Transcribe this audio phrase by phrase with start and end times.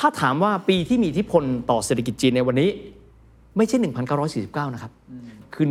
[0.00, 2.70] ถ้าถามว่าปีที่มีอิทธิพลต่อเศรษฐกิจจีนในวันนี้
[3.56, 3.76] ไม่ใช่
[4.24, 4.92] 1949 นะครับ
[5.54, 5.66] คือ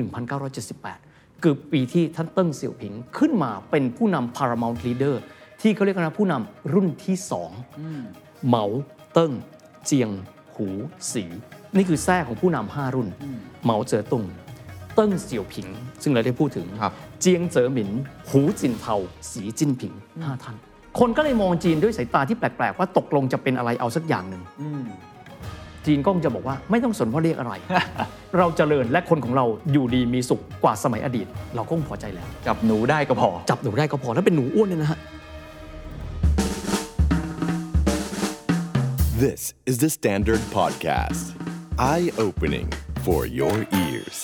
[0.68, 5.16] 1978 คือปีที่ท่านเติ้งเสี่ยวผิงขึ้นมาเป็นผู้นำ paramount leader
[5.62, 7.52] ที่เขาเรียกกันว่าผู้นำรุ่นที่สอง
[8.48, 8.66] เหมา
[9.14, 9.32] เติ้ง
[9.86, 10.10] เจียง
[10.56, 10.68] หู
[11.14, 11.24] สี
[11.76, 13.08] นี่คือแท้ของผู้นำห้ารุ่น
[13.64, 14.24] เหมาเจ๋อตุง
[14.96, 15.68] เติ้งเสี่ยวผิง
[16.02, 17.90] ซึ่งเราได้พูดถึงครับเจียงเจ๋อหมิน
[18.30, 18.96] หูจินเทา
[19.32, 19.94] สีจิ้นผิง
[20.24, 20.56] ห้าท่าน
[21.00, 24.42] คนก็เลยมองจีนด้วยสายตาที่แปลกๆ ว่าตกลงจะเป็นอะไรเอาสักอย่างหนึ่ง
[25.86, 27.54] จีนก็คงจะบอกว่าไม่ต้องสนว่าเรียกอะไร
[28.38, 35.00] เราเจริญและคนของเราอยู่ดีมีสุขกว่าสมัยอดีต เราก็คงพอใจแล้ว จับหนูได้ก็พอ จับหนูได้ก็พอแล้วเป็นหนูอ้วนเนี่ยนะฮะ
[39.26, 41.26] This is the Standard Podcast.
[41.78, 42.68] Eye opening
[43.06, 44.18] for your ears.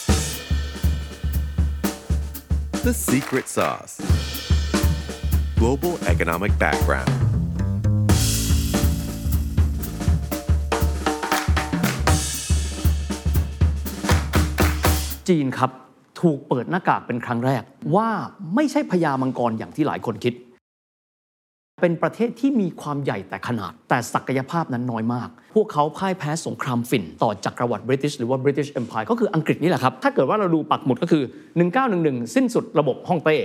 [2.86, 4.00] The secret sauce.
[5.60, 7.10] Global economic background.
[15.28, 15.70] จีนครับ
[16.20, 17.62] ถูกเปิดหน้ากากเป็นครั้งแรก
[17.96, 18.08] ว่า
[18.54, 20.34] ไม่ใช่พญามังกรอย่างที่หลายคนคิด
[21.82, 31.22] เป็นประเทศที่มีความใหญ่แต่ขนาด แต่ศักยภาพนั้นน้อยมาก พวกเขาพ่ายแพ้สงครามฝิ่น ต่อจักรวรรดิบริติชหรือว่า British Empire ก็คืออังกฤษนี่แหละครับ ถ้าเกิดว่าเราดูปักหมุดก็คือ
[31.78, 33.36] 1911 สิ้นสุดระบบฮ่องเต้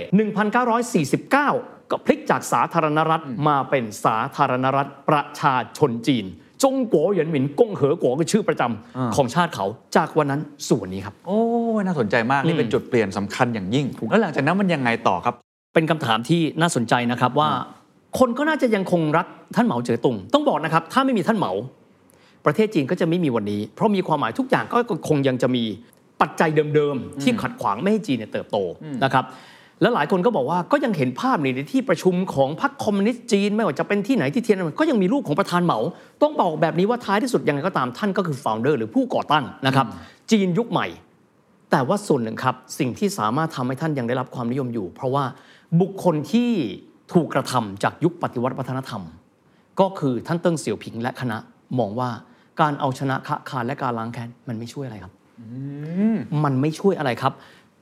[0.72, 6.24] 1949 ก็พลิกจากสาธารณรัฐมาเป็นสาธารณรัฐประชาชนจีน
[6.62, 11.40] จงกัวเหวียนหมินกงเหอกัวคือชื่อประจำของชาติเขาจากวันนั้นสู่วันนี้ครับ โอ้
[11.80, 15.34] ยน่าสนใจมากนี่เป็นจุดเปลี่ยนสำคัญอย่างยิ่งแล้วหลังจากนั้นมันยังไงต่อครับ
[15.74, 17.48] เป็นคำถามที่น่าสนใจนะครับว่า
[18.18, 21.52] คนก็น่าจะยังคงรักท่านเหมาเจ๋อตุง ต้องบอกนะครับ ถ้าไม่มีท่านเหมา
[22.46, 24.76] ประเทศจีนก็จะไม่มีวันนี้ เพราะมีความหมายทุกอย่างก็
[25.08, 25.64] คงยังจะมี
[26.20, 28.58] ปัจจัยเดิมๆ ที่ขัดขวางไม่ให้จีนเติบโต
[29.04, 29.24] นะครับ
[29.80, 35.78] แล้วหลายคนก็บอกว่าก็ยังเห็นภาพในที่ประชุมของพรรคคอมมิวนิสต์จีน ไม่ว่าจะเป็นที่ไหนที่เทียนอันก็ยังมีรูปของประธานเหมา
[36.22, 39.86] ต้องบอกแบบนี้ว่าท้ายที่สุดยังไงก็ตามท่านก็คือ founder หรือผู้ก่อตั้งนะครับ
[40.30, 40.86] จีนยุคใหม่
[41.70, 45.24] แต่ว่าส่วนหนึ่งครับ สิ่งที่สามารถทำให้ท่านยังได้รับความนิยมอยู่ เพราะว่า
[45.80, 46.50] บุคคลที่
[47.12, 49.02] ถูกกระทำจากยุคปฏิวัติวัฒนธรรม
[49.80, 51.38] ก็คือท่านเติ้งเสี่ยวผิงและคณะ
[51.78, 52.10] มองว่า
[52.60, 55.12] การเอาชนะคะคารและการล้างแค้นมันไม่ช่วยอะไรครับ
[56.44, 57.32] มันไม่ช่วยอะไรครับ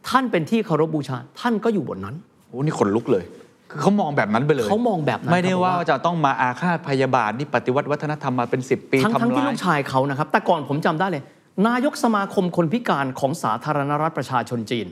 [0.09, 2.17] ท่านเป็นที่เคารพบูชา ท่านก็อยู่บนนั้น
[2.49, 3.25] โอ้นี่ขนลุกเลย
[3.71, 11.23] คือเขามองแบบนั้นไปเลยเขามองแบบนั้นไม่ได้ครับว่าว่าจะต้องมาอาฆาตพยาบาทนี่ปฏิวัติวัฒนธรรมมาเป็น 10 ปีทั้งทั้งทำที่ร้าลูยกชายเขานะครับ แต่ก่อนผมจำได้เลย
[11.69, 14.87] นายกสมาคมคนพิการของสาธารณรัฐประชาชนจีน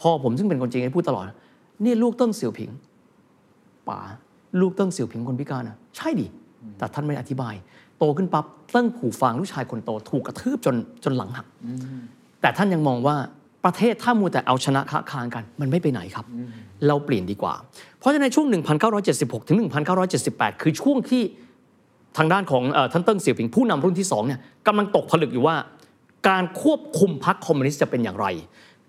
[0.00, 1.24] พ่อผมซึ่งเป็นคนจีนให้พูดตลอด
[1.84, 2.70] นี่ลูกเติ้งเสี่ยวผิง
[3.88, 3.98] ป๋า
[4.60, 6.26] ลูกเติ้งเสี่ยวผิงคนพิการนะใช่ดิ
[6.78, 7.54] แต่ท่านไม่อธิบาย
[7.98, 11.46] โตขึ้นปั๊บเติ้งผู่ฟางลูกชายคนโตถูกกระทืบจนจนหลังหัก
[12.40, 13.16] แต่ท่านยังมองว่า
[13.64, 16.26] ประเทศถ้ามัวแต่เอาชนะคะคานกัน มันไม่ไปไหนครับ
[16.86, 17.54] เราเปลี่ยนดีกว่า
[17.98, 18.46] เพราะฉะนั้นในช่วง
[18.98, 19.56] 1976 ถึง
[20.10, 21.22] 1978 คือช่วงที่
[22.18, 25.56] ทางด้านของเอ่อท่านเติ้งเสี่ยวผิงผู้นำรุ่นที่2เนี่ยกำลังตกผลึกอยู่ว่า
[26.28, 28.26] การควบคุมพรรคคอมมิวนิสต์จะเป็นอย่างไร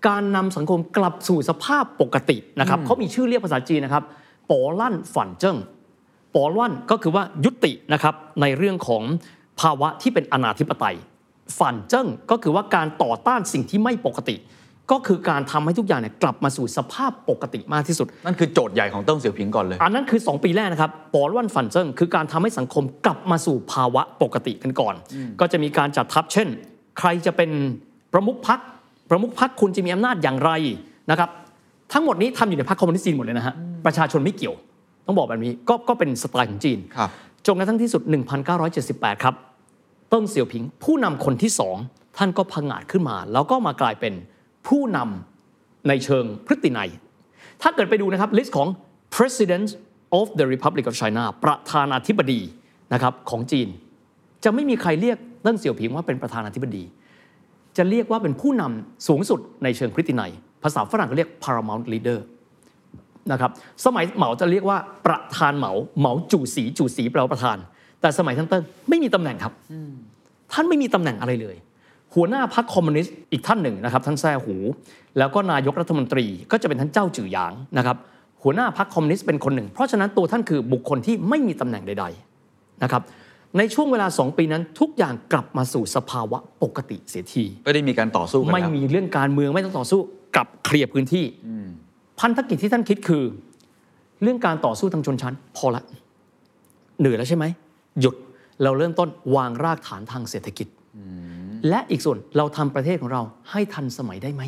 [0.08, 4.04] การนำสังคมกลับสู่สภาพปกตินะครับเขามีชื่อเรียกภาษาจีนนะครับ
[4.50, 5.56] 拨乱反正
[6.34, 9.02] 拨乱 ก็คือว่ายุตินะครับในเรื่องของ
[9.60, 10.96] ภาวะที่เป็นอนาธิปไตย
[11.58, 14.36] 反正 ก็คือว่าการต่อต้านสิ่งที่ไม่ปกติ
[14.90, 24.94] ก็คือการทำให้ทุกอย่างเนี่ยกลับมาสู่สภาพปกติมากที่สุด นั่นคือโจทย์ใหญ่ของเติ้งเสี่ยวผิงก่อนเลย อันนั้นคือ 2 ปีแรกนะครับ拨乱反正 คือการทำให้สังคมกลับมาสู่ภาวะปกติกันก่อน
[25.40, 26.48] ก็จะมีการจัดทัพเช่น
[26.98, 27.50] ใครจะเป็น
[28.12, 28.60] ประมุขพรรค
[29.10, 30.50] ประมุขพรรคคุณจะมีอำนาจอย่างไร
[31.10, 31.30] นะครับ
[31.92, 33.54] ทั้งหมดนี้ทำอยู่ในพรรคคอมมิวนิสต์จีนหมดเลยนะฮะ
[33.86, 34.54] ประชาชนไม่เกี่ยว
[35.06, 37.10] ต้องบอกแบบนี้ก็ก็เป็นสไตล์ของจีนครับ
[37.46, 38.02] จนกระทั่งที่สุด
[38.62, 39.34] 1978 ครับ
[40.08, 41.76] เติ้งเสี่ยวผิง ผู้นำคนที่สอง
[42.16, 44.14] ท่านก็พังอาจขึ้นมา แล้วก็มากลายเป็น
[44.68, 46.90] ผู้นำในเชิงพฤตินัย
[47.62, 48.68] ถ้าเกิดไปดูนะครับ list ของ
[49.16, 49.68] President
[50.18, 52.40] of the Republic of China ประธานาธิบดี
[52.92, 53.68] นะครับของจีน
[54.44, 56.84] จะไม่มีใครเรียกเติ้งเสี่ยวผิงว่าเป็นประธานาธิบดี
[57.76, 60.32] จะเรียกว่าเป็นผู้นำสูงสุดในเชิงพฤตินัย
[60.62, 62.18] ภาษาฝรั่งก็เรียก paramount leader
[63.32, 63.50] นะครับ
[63.84, 67.56] สมัยเหมาจะเรียกว่าประธานเหมาเหมาจู่สีจู่สีแปลว่าประธาน
[68.00, 69.52] แต่สมัยท่านเติ้งไม่มีตำแหน่งครับ
[70.52, 71.56] ท่านไม่มีตำแหน่งอะไรเลย
[72.14, 74.56] หัวหน้าพรรคคอมมิวนิสต์อีกท่านหนึ่งนะครับท่านแซ่หู
[75.18, 77.96] แล้วก็นายกรัฐมนตรีก็จะเป็นท่านจ้าวจื่อหยางนะครับ
[78.42, 82.06] หัวหน้าพรรคคอมมิวนิสต์เป็นคนหนึ่ง เพราะฉะนั้นตัวท่านคือบุคคลที่ไม่มีตำแหน่งใด
[82.44, 83.02] ๆนะครับ
[83.58, 90.00] ในช่วงเวลา 2 ปีนั้นทุกอย่างกลับมาสู่สภาวะปกติเสียที ไม่ได้มีการต่อสู้กันไม่แล้วมีเรื่องการเมืองไม่ต้องต่อสู้
[90.34, 91.24] กลับเคลียร์พื้นที่
[92.20, 93.24] พันธกิจที่ท่านคิดคือ
[94.22, 95.82] เรื่องการต่อสู้ทางชนชั้น พอละ
[97.00, 97.44] เหนื่อยแล้วใช่ไหม
[98.00, 98.14] หยุด
[98.62, 100.66] เราเริ่มต้นวางรากฐานทางเศรษฐกิจ
[101.68, 104.42] และอีกส่วนเราทำประเทศของเราให้ทันสมัยได้ไหม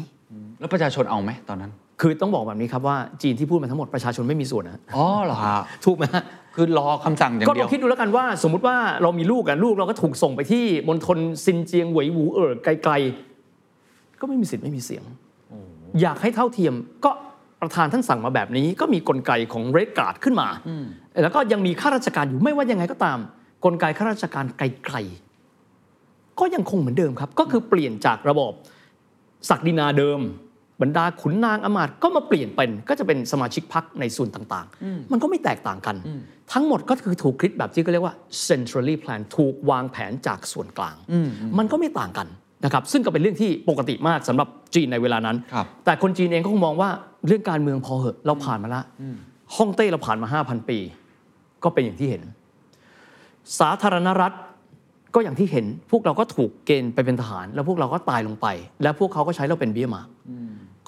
[0.61, 6.23] แล้วประชาชนเอาไหมตอนนั้น คือต้องบอกแบบนี้ครับว่าจีนที่พูดมาทั้งหมดประชาชนไม่มีส่วนนะอ๋อเหรอฮะถูกไหมฮะ
[6.55, 15.03] คือรอคำสั่งอย่างก็เดีลยอวงคิดดูแล้วกันว่า สมมุติว่าเรามีลูกอะลูกเราก็ถูกส่งไปที่มณฑลซินเจียงเหวยหูเอ๋อไกลๆก็ไม่มีสิทธิ์ไม่มีเสียง
[16.01, 16.75] อยากให้เท่าเทียม
[17.05, 17.11] ก็
[17.61, 20.49] ประธานท่านสั่งมาแบบนี้ ก็มีกลไกของเรดการ์ดขึ้นมา
[21.23, 23.19] แล้วก็ยังมีข้าราชการอยู่ไม่ว่ายังไงก็ตาม
[23.65, 28.53] กลไกข้าราชการไกลๆก็ยังคงเหมือนเดิมครับ ก็คือเปลี่ยนจากระบบ
[29.49, 30.21] ศักดินาเดิม
[30.83, 35.97] บรรดาขุนนางอำมาตย์ก็มาเปลี่ยนเป็นก็จะเป็นสมาชิกพรรคในส่วนต่างๆ มันก็ไม่แตกต่างกัน
[36.53, 38.15] ทั้งหมดก็คือถูกคิดแบบที่เขาเรียกว่า
[38.47, 40.97] centrally plan ถูกวางแผนจากส่วนกลาง
[41.59, 42.29] มันก็ไม่ต่างกัน
[42.65, 46.91] นะครับซึ่งก็เป็นเรื่องที่ปกติมากสำหรับจีนในเวลานั้นครับแต่คนจีนเองก็คงมองว่า
[47.27, 48.83] เรื่องการเมืองพอเหอะเราผ่านมาละ
[49.57, 50.79] ฮ่องเต้เราผ่านมา 5,000 ปี
[51.65, 52.23] ก็เป็นอย่างที่เห็น
[53.61, 54.33] สาธารณรัฐ
[55.15, 58.47] ก็อย่างที่เห็นพวกเราก็ถูกเกณฑ์ไปเป็นทหาร แล้วพวกเราก็ตายลงไป
[58.83, 60.07] แล้วพวกเขาก็ใช้เราเป็นเบี้ยหมาก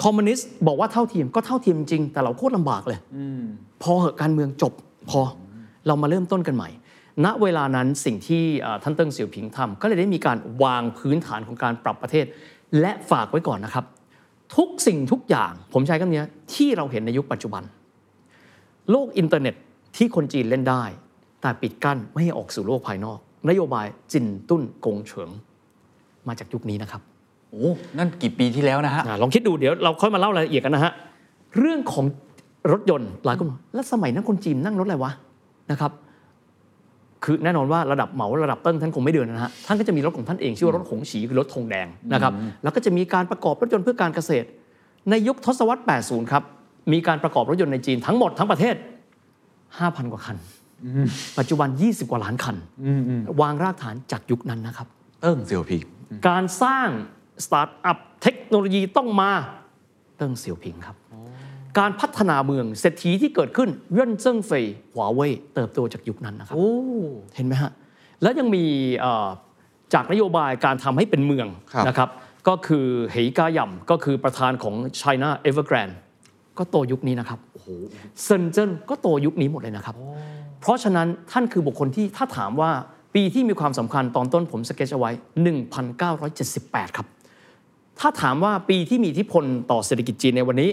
[0.02, 2.98] คอมมิวนิสต์บอกว่าเท่าเทียมก็เท่าเทียมจริงแต่เราโคตรลำบากเลย
[3.82, 4.72] พอเหอะการเมืองจบ
[5.10, 5.20] พอ
[5.86, 6.68] เรามาเริ่มต้นกันใหม่
[7.24, 12.26] ณเวลานั้นสิ่งที่เอ่อท่านเติ้งเสี่ยวผิงทำก็เลยได้มีการวางพื้นฐานของการปรับประเทศ
[12.80, 13.84] และฝากไว้ก่อนนะครับ
[14.56, 16.22] ทุกสิ่งทุกอย่างผมใช้คำนี้
[16.54, 17.62] ที่เราเห็นในยุคปัจจุบัน
[18.90, 19.54] โลกอินเทอร์เน็ต
[19.96, 20.84] ที่คนจีนเล่นได้
[21.40, 25.30] แต่ปิดกั้นไม่ให้ออกสู่โลกภายนอก นโยบายจินตุ้นกงเฉิง
[26.28, 27.00] มาจากยุคนี้นะครับ
[27.50, 30.92] โอ้นั่นกี่ปีที่แล้วนะฮะอะลองคิดดูเดี๋ยวเราค่อยมาเล่ารายละเอียดกันนะฮะ
[31.58, 32.04] เรื่องของ
[32.72, 35.12] รถยนต์หลายคนบอกแล้วสมัยนั้นคนจีนนั่งรถอะไรวะ
[35.70, 35.92] นะครับ
[37.26, 42.32] คือแน่นอนว่าระดับเหมาระดับต้นท่านคงไม่เดินนะฮะท่านก็จะมีรถของท่านเองชื่อว่ารถหงฉีคือรถธงแดงนะครับ
[42.62, 44.46] แล้วก็จะมีการประกอบรถยนต์เพื่อการเกษตร
[45.10, 46.42] ในยุคทศวรรษ 80 ครับ
[46.92, 48.74] มีการประกอบรถยนต์ในจีนทั้งหมดทั้งประเทศ
[49.44, 50.36] 5,000 กว่าคัน
[51.38, 52.56] ปัจจุบัน 20 กว่าล้านคัน
[53.40, 54.86] วางรากฐานจากยุคนั้นนะครับ
[55.22, 55.84] เติ้งเสี่ยวผิง
[56.28, 56.88] การสร้าง
[57.44, 59.30] สตาร์ทอัพเทคโนโลยีต้องมา
[60.16, 60.96] เติ้งเสี่ยวผิงครับ
[61.78, 64.64] การพัฒนาเมืองเศรษฐีที่เกิดขึ้นเหรินเจิ้งเฟย
[64.94, 66.70] หัวเว่ยเติบโตจากยุคนั้นนะครับโอ้
[67.34, 67.70] เห็นไหมฮะ
[68.22, 68.64] แล้วยังมี
[69.00, 69.26] เอ่อ
[69.94, 72.08] จากนโยบายการทำให้เป็นเมืองครับนะครับ
[72.48, 75.94] ก็คือเหยกาย่ำก็คือประธานของ China Evergrande
[76.58, 77.38] ก็โตยุคนี้นะครับ
[78.22, 79.96] เซินเจิ้นก็โตยุคนี้หมดเลยนะครับ
[80.60, 82.70] เพราะฉะนั้นท่านคือบุคคลที่ถ้าถามว่า
[83.14, 85.10] ปีที่มีความสำคัญตอนต้นผมสเก็ตเอาไว้
[86.24, 87.06] 1978 ครับ
[88.00, 90.70] ถ้าถามว่าปีที่มีอิทธิพลต่อเศรษฐกิจจีนในวันนี้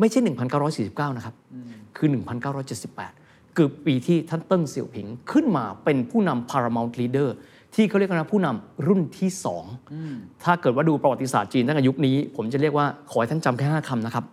[0.00, 0.20] ไม่ใช่
[0.68, 1.34] 1949 นะครับ
[1.96, 2.08] คือ
[2.82, 7.28] 1978 คือปีที่ท่านเติ้งเสี่ยวผิงขึ้นมาเป็นผู้นำ paramount leader
[7.74, 9.64] ที่เขาเรียกกันว่าผู้นำรุ่นที่สอง
[10.44, 14.24] ถ้าเกิดว่าดูประวัติศาสตร์จีนตั้งแต่ยุคนี้ ผมจะเรียกว่า ขอให้ท่านจำแค่5คำนะครับ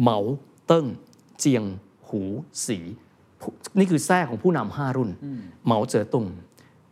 [0.00, 0.18] เหมา
[0.66, 0.86] เติ้ง
[1.38, 1.64] เจียง
[2.08, 2.22] หู
[2.66, 2.78] สี
[3.40, 5.10] ผู้นี่คือแซ่ของผู้นำห้ารุ่น
[5.64, 6.26] เหมาเจ๋อตุง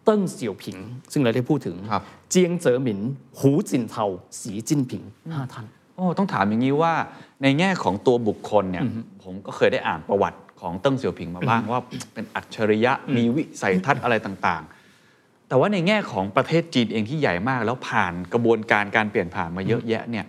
[0.05, 0.79] เติ้งเสี่ยวผิง
[1.13, 3.01] ซึ่งเราได้พูดถึงครับเจียงเจ๋อหมิน
[3.39, 4.05] หูจินเทา
[4.41, 5.03] สีจิ้นผิง
[5.35, 6.95] ห้าท่าน โอ้ต้องถามอย่างนี้ว่า
[7.43, 8.85] ในแง่ของตัวบุคคลเนี่ย
[9.23, 11.81] ผมก็เคยได้อ่านประวัติของเติ้งเสี่ยวผิงมาบ้างว่า
[12.15, 20.27] เป็นอัจฉริยะมีวิสัยทัศน์อะไรต่างๆ แต่ว่าในแง่ของประเทศจีนเองที่ใหญ่มาก แล้วผ่านกระบวนการการเปลี่ยนผ่านมาเยอะแยะเนี่ย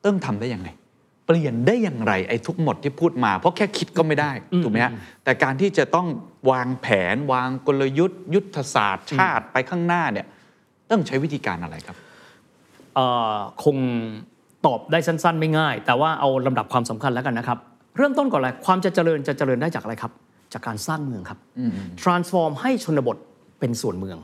[0.00, 0.68] เติ้งทำได้ยังไง
[1.26, 4.30] เปลี่ยนได้อย่างไรไอ้ทุกหมดที่พูดมา เพราะแค่คิดก็ไม่ได้
[4.62, 4.92] ถูกไหมฮะ
[5.24, 6.06] แต่การที่จะต้อง
[6.50, 10.26] วางแผนวางกลยุทธ์ ยุทธศาสตร์ ชาติไปข้างหน้าเนี่ย
[10.90, 11.96] ต้องใช้วิธีการอะไรครับ
[12.94, 13.78] เอ่อคง
[14.66, 17.58] ตอบได้สั้น ๆ ไม่ง่าย แต่ว่าเอาลำดับความสำคัญแล้วกันนะครับ
[17.96, 20.12] เริ่มต้นก่อนเลยความจะเจริญจะเจริญได้จากอะไรครับ
[20.52, 21.38] จากการสร้างเมืองครับ
[22.02, 23.16] transform ให้ชนบท
[23.60, 24.18] เป็นส่วนเมือง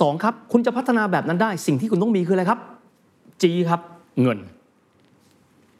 [0.00, 2.60] สองครับคุณจะพัฒนาแบบนั้นได้ สิ่งที่คุณต้องมีคืออะไรครับ
[3.42, 3.80] จีครับ
[4.22, 4.38] เงิน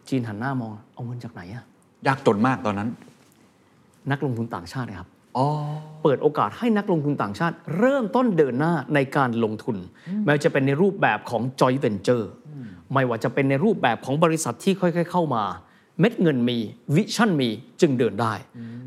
[0.09, 1.65] จีนหันหน้ามอง เอาเงินจากไหนอะ
[2.07, 2.89] ยากจนมากตอนนั้น
[4.11, 5.47] นักลงทุนต่างชาตินะครับอ๋อ
[6.03, 9.77] เปิดโอกาสให้นักลงทุนต่างชาติ เริ่มต้นเดินหน้าในการลงทุน
[10.23, 12.25] ไม่ว่าจะเป็นในรูปแบบของ joint venture
[12.93, 15.45] ไม่ว่าจะเป็นในรูปแบบของบริษัทที่ค่อย ๆ เข้ามา
[16.01, 16.59] เม็ดเงินมี
[16.95, 17.49] วิชั่นมี
[17.81, 18.33] จึงเดินได้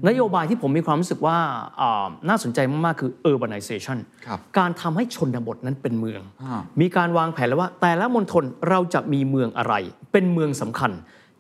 [0.07, 1.38] นโยบายที่ผมมีความรู้สึกว่า
[1.81, 9.74] อ่าน่าสนใจมากๆ คือ urbanization ครับการทำให้ชนบทนั้นเป็นเมืองอ่ามีการวางแผนแล้วว่า แต่ละมณฑลเราจะมีเมืองอะไร
[10.12, 10.91] เป็นเมืองสำคัญ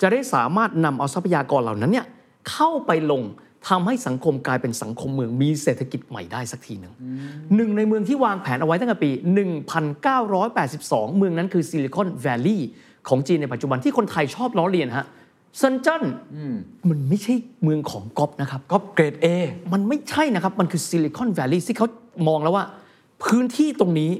[0.01, 2.07] จะได้สามารถนำเอาทรัพยากรเหล่านั้นเนี่ย
[2.49, 3.21] เข้าไปลง
[3.69, 6.93] ทำให้สังคมกลายเป็นสังคมเมืองมีเศรษฐกิจใหม่ได้สักทีหนึ่ง
[7.55, 9.09] หนึ่งในเมืองที่วางแผนเอาไว้ตั้งแต่ปี
[9.93, 12.69] 1982 เมืองนั้นคือซิลิคอนแวลลีย์
[13.09, 15.05] ของจีนในปัจจุบันที่คนไทยชอบล้อเลียนฮะ
[15.57, 16.03] เซินเจิ้น
[16.89, 19.27] มันไม่ใช่เมืองของก๊อปนะครับก็เกรด A
[19.73, 21.87] มันไม่ใช่นะครับ มันคือซิลิคอนแวลลีย์ที่เขา
[22.27, 22.65] มองแล้วว่า
[23.23, 24.11] พื้นที่ตรงนี้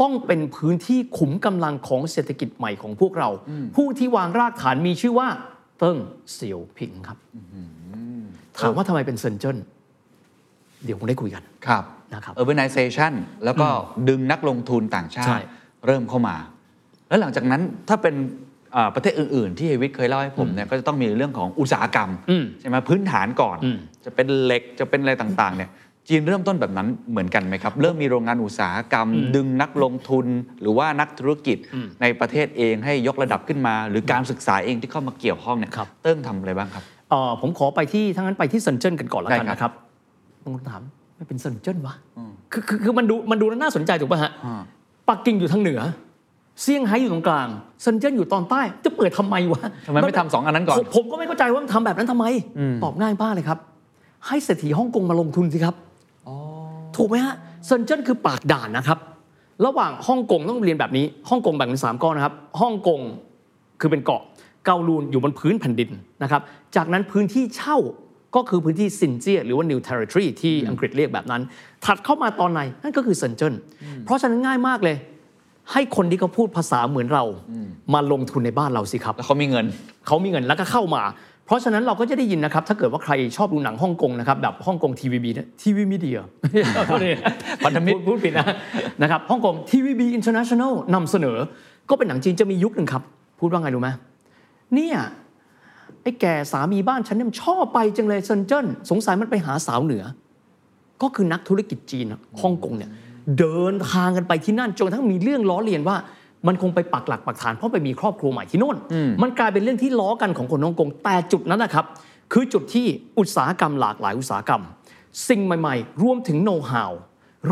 [0.00, 3.28] ต้องเป็นพื้นที่ขุมกำลังของเศรษฐกิจใหม่ของพวกเรา
[3.76, 5.28] ผู้ที่วางรากฐานมีชื่อว่า
[5.78, 5.98] เติ้ง
[6.32, 7.18] เสี่ยวผิงครับ
[8.60, 9.56] ถามว่าทำไมเป็นเซินเจิ้น
[10.84, 11.84] เดี๋ยวคงได้คุยกันครับ
[12.14, 13.12] นะครับ urbanization
[13.44, 13.68] แล้วก็
[14.08, 15.44] ดึงนักลงทุนต่างชาใช่ติ
[15.86, 16.36] เริ่มเข้ามา
[17.08, 18.14] แล้วหลังจากนั้นถ้าเป็น
[18.72, 25.70] เอ่าประเทศอื่น ๆ ที่เฮยวิทย์เคยเล่าให้ผมเนี่ยก็จะต้องมีเรื่องของอุตสาหกรรมอืมใช่ไหมพื้นฐานก่อนอืมจะเป็นเหล็กจะเป็นอะไรต่าง ๆ เนี่ย
[26.08, 30.26] จีนเริ่มต้นแบบนั้นเหมือนกันไหมครับ เริ่มมีโรงงานอุตสาหกรรม ดึงนักลงทุน
[30.60, 31.56] หรือว่านักธุรกิจ
[32.02, 39.72] ในประเทศเองให้ยกระดับขึ้นมา หรือการศึกษาเองที่เข้ามาเกี่ยวข้องเนี่ยครับเติ้งทำอะไรบ้างครับ เอ่อผมขอไปที่ทั้างนั้นไปที่เซินเจิ้นกันก่อนแล้วกันได้ครับนะครับ
[40.42, 40.82] บางคนถามทำ
[41.16, 41.94] ไมเป็นเซินเจิ้นวะ
[42.52, 44.62] คือคือคือมันดูมันดูแล้วน่าสนใจถูกป่ะฮะอ่า
[45.08, 45.80] ปักกิ่งอยู่ทางเหนือ
[46.62, 47.48] เซี่ยงไฮ้อยู่ตรงกลาง
[47.82, 52.26] เซินเจิ้นอยู่ตอนใต้ จะเปิดทำไมวะทำไมไม่ทำสองอันนั้นก่อน ผมผมก็ไม่เข้าใจว่ามันทำแบบนั้นทำไม
[52.82, 53.58] ตอบง่ายมากเลยครับ
[54.26, 55.74] ให้เศรษฐีฮ่องกงมาลงทุนสิครับ
[56.96, 57.34] ถูกไหมฮะ
[57.66, 58.98] เซินเจิ้นคือปากด่านนะครับ
[59.66, 63.00] ระหว่างฮ่องกงต้องเรียนแบบนี้ฮ่องกงแบ่งเป็นสามก้อนนะครับฮ่องกง
[63.80, 64.22] คือเป็นเกาะ
[64.64, 65.90] เกาลูนอยู่บนพื้นแผ่นดิน
[66.22, 66.42] นะครับ
[66.76, 67.78] จากนั้นพื้นที่เช่า
[68.36, 71.42] ก็คือพื้นที่ซินเจี้ยหรือว่า New Territory ที่อังกฤษเรียกแบบนั้น
[71.84, 73.54] ถัดเข้ามาตอนในนั่นก็คือเซินเจิ้น
[74.04, 74.96] เพราะฉะนั้นง่ายมากเลย
[75.72, 77.24] ให้คนที่เขาพูดภาษาเหมือนเรา
[77.94, 79.66] มาลงทุนในบ้านเราสิครับแล้วเขามีเงิน
[80.06, 81.02] เขามีเงินแล้วก็เข้ามา
[81.46, 85.30] เพราะฉะนั้นเราก็จะได้ยินนะครับ ถ้าเกิดว่าใครชอบดูหนังฮ่องกงนะครับแบบฮ่องกง TVB
[85.62, 86.18] ทีวีมีเดีย
[87.64, 88.46] พันธมิตรพูดผิดนะ
[89.02, 91.36] นะครับฮ่องกง TVB International นำเสนอ
[91.90, 93.02] ก็เป็นหนังจีนจะมียุคหนึ่งครับ
[93.40, 93.90] พูดว่าไงรู้ไหม
[94.74, 94.96] เนี่ย
[96.02, 100.04] ไอ้แก่สามีบ้านฉันเนี่ยมันชอบไปจังเลยเซินเจิ้นสงสัยมันไปหาสาวเหนือ
[101.02, 102.90] ก็คือนักธุรกิจจีนอะฮ่องกงเนี่ย
[103.38, 105.96] เดินทางกันไปที่นั่นจนกระทั่งมีเรื่องล้อเลียนว่า
[106.46, 108.76] มันคงไปปักหลักปักฐานเพราะไปมีครอบครัวใหม่ที่โน่น
[109.22, 111.84] มันกลายเป็นเรื่องที่ล้อกันของคนฮ่องกงแต่จุดนั้นนะครับ
[112.32, 112.86] คือจุดที่
[113.18, 114.62] อุตสาหกรรมหลากหลายอุตสาหกรรม
[115.28, 116.92] สิ่งใหม่ ๆ รวมถึงโน้ตฮาว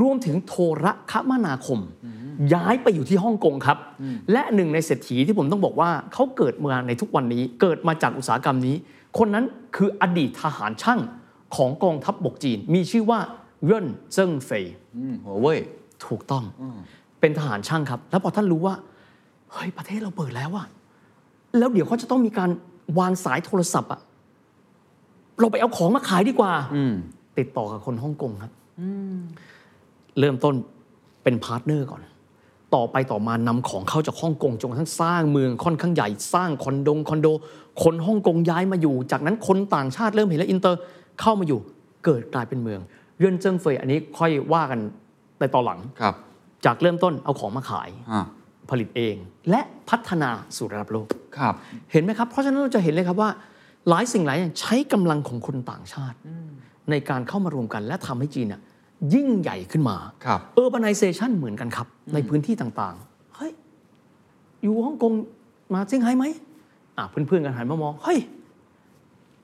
[0.00, 1.80] รวมถึงโทรคมนาคม
[2.54, 3.78] ย้ายไปอยู่ที่ฮ่องกงครับ
[4.32, 8.76] และหนึ่งในเศรษฐีที่ผมต้องบอกว่าเขาเกิดมาในทุกวันนี้ เกิดมาจากอุตสาหกรรมนี้
[9.18, 9.44] คนนั้น
[9.76, 11.00] คืออดีตทหารช่าง
[11.56, 13.20] ของกองทัพบบกจีน มีชื่อว่า
[13.64, 14.64] เยินเจิ้งเฟย
[14.96, 15.60] อืมหัวเว่ย
[16.06, 16.44] ถูกต้อง
[17.20, 18.74] เป็นทหารช่างครับ แล้วพอท่านรู้ว่า
[19.52, 20.66] เฮ้ยประเทศเราเปิดแล้วอะ
[21.58, 22.50] แล้วเดี๋ยวเขาจะต้องมีการ
[22.98, 24.00] วางสายโทรศัพท์อะ
[25.40, 26.52] เราไปเอาของมาขายดีกว่า
[27.38, 28.52] ติดต่อกับคนฮ่องกงครับ
[30.18, 30.54] เริ่มต้น
[31.22, 32.00] เป็น partner ก่อน
[32.74, 37.28] ต่อไปต่อมานำของเข้าจากฮ่องกงจนกระทั่งสร้างเมืองค่อนข้างใหญ่สร้างคอนโดคอนโด
[37.82, 40.80] คนฮ่องกงย้ายมาอยู่ จากนั้นคนต่างชาติเริ่มเห็นแล้วอินเตอร์
[41.20, 41.60] เข้ามาอยู่
[42.04, 42.80] เกิดกลายเป็นเมือง
[43.18, 44.80] เหรินเจิ้งเฟยอันนี้ค่อยว่ากัน
[45.40, 46.14] ในตอนหลังครับ
[46.64, 48.24] จากเริ่มต้นเอาของมาขายอ่า
[48.70, 49.14] ผลิตเอง
[49.50, 51.06] และพัฒนาสู่ระดับโลก
[51.38, 51.54] ครับ
[51.92, 53.30] เห็นไหมครับ เพราะฉะนั้นเราจะเห็นเลยครับว่า
[53.88, 56.16] หลายสิ่งหลายอย่างใช้กำลังของคนต่างชาติ
[56.90, 58.60] ในการเข้ามารวมกันและทำให้จีนน่ะ
[59.14, 63.52] ยิ่งใหญ่ขึ้นมาครับ urbanization เหมือนกันครับ ในพื้นที่ต่างๆ เฮ้ย
[64.62, 65.12] อยู่ฮ่องกง
[65.74, 66.24] มาเซี่ยงไฮ้ไหม
[66.96, 68.18] อะเพื่อนๆกันหันมามอง เฮ้ย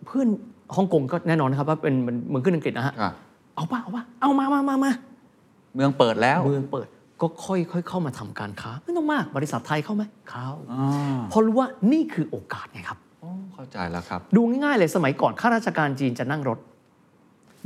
[0.07, 0.29] เพื่อน
[0.77, 3.13] ฮ่องกงก็แน่นอนนะครับว่าเป็นมันเมืองขึ้นอังกฤษนะฮะครับ
[3.55, 4.93] เอาป่ะ เอาป่ะ เอามามามามา
[5.75, 6.89] เมืองเปิดแล้วเมืองเปิด
[7.21, 16.59] ก็ค่อยๆเข้ามาทำการค้า ไม่ต้องมากบริษัทไทยเข้าไหมเข้าอ่าเพราะรู้ว่านี่คือโอกาสไงครับโอ้เข้าใจแล้วครับ ดูง่ายๆเลยสมัยก่อนข้าราชการจีนจะนั่งรถ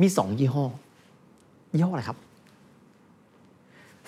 [0.02, 0.64] มีสองยี่ห้อ
[1.76, 2.18] ยี่ห้ออะไรครับ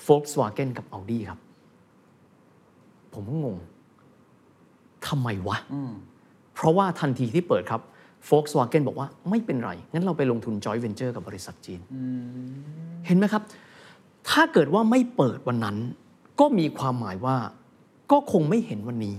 [0.06, 1.38] Volkswagen กับ Audi ครับ
[3.12, 3.56] ผมก็งง
[5.06, 5.58] ทำไมวะ
[6.54, 7.80] เพราะว่าทันทีที่เปิดครับ
[8.28, 11.80] Volkswagen บอกว่าไม่เป็นไร งั้นเราไปลงทุน joint venture กับบริษัทจีน
[13.06, 13.42] เห็นไหมครับ
[14.30, 15.76] ถ้าเกิดว่าไม่เปิดวันนั้น
[16.40, 17.36] ก็มีความหมายว่า
[18.12, 19.16] ก็คงไม่เห็นวันนี้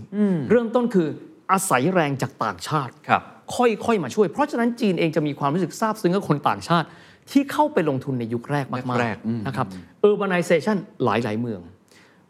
[0.50, 1.08] เริ่มต้นคือ
[1.51, 3.24] อาศัยแรงจากต่างชาติครับ
[3.56, 6.88] ค่อยๆ มาช่วย เพราะฉะนั้นจีนเองจะมีความรู้สึกซาบซึ้งกับคนต่างชาติ
[7.32, 9.68] ที่เข้าไปลงทุนในยุคแรกมากแรกๆอืมๆนะครับ
[10.10, 11.62] urbanization หลายๆเมือง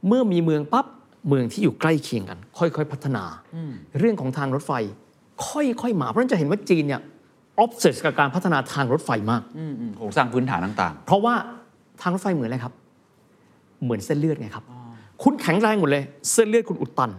[0.08, 0.86] เมื่อมีเมืองปั๊บ
[1.28, 3.24] เมืองที่อยู่ใกล้เคียงกัน ค่อยๆ พัฒนา
[4.00, 4.72] เรื่องของทางรถไฟ
[5.50, 7.02] ค่อยๆมาเพราะฉะนั้นจะเห็นว่าจีนเนี่ย
[7.64, 11.34] obsess กับการพัฒนาทางรถไฟมากอืมอืมโครงสร้างพื้นฐานต่างเพราะว่า
[12.02, 12.74] ทางรถไฟเหมือนอะไรครับ
[13.84, 14.66] เหมือนเส้นเลือดไงครับ
[15.24, 16.04] คุณแข็งแรงหมดเลย
[16.34, 17.12] เส้นเลือดคุณอุดตัน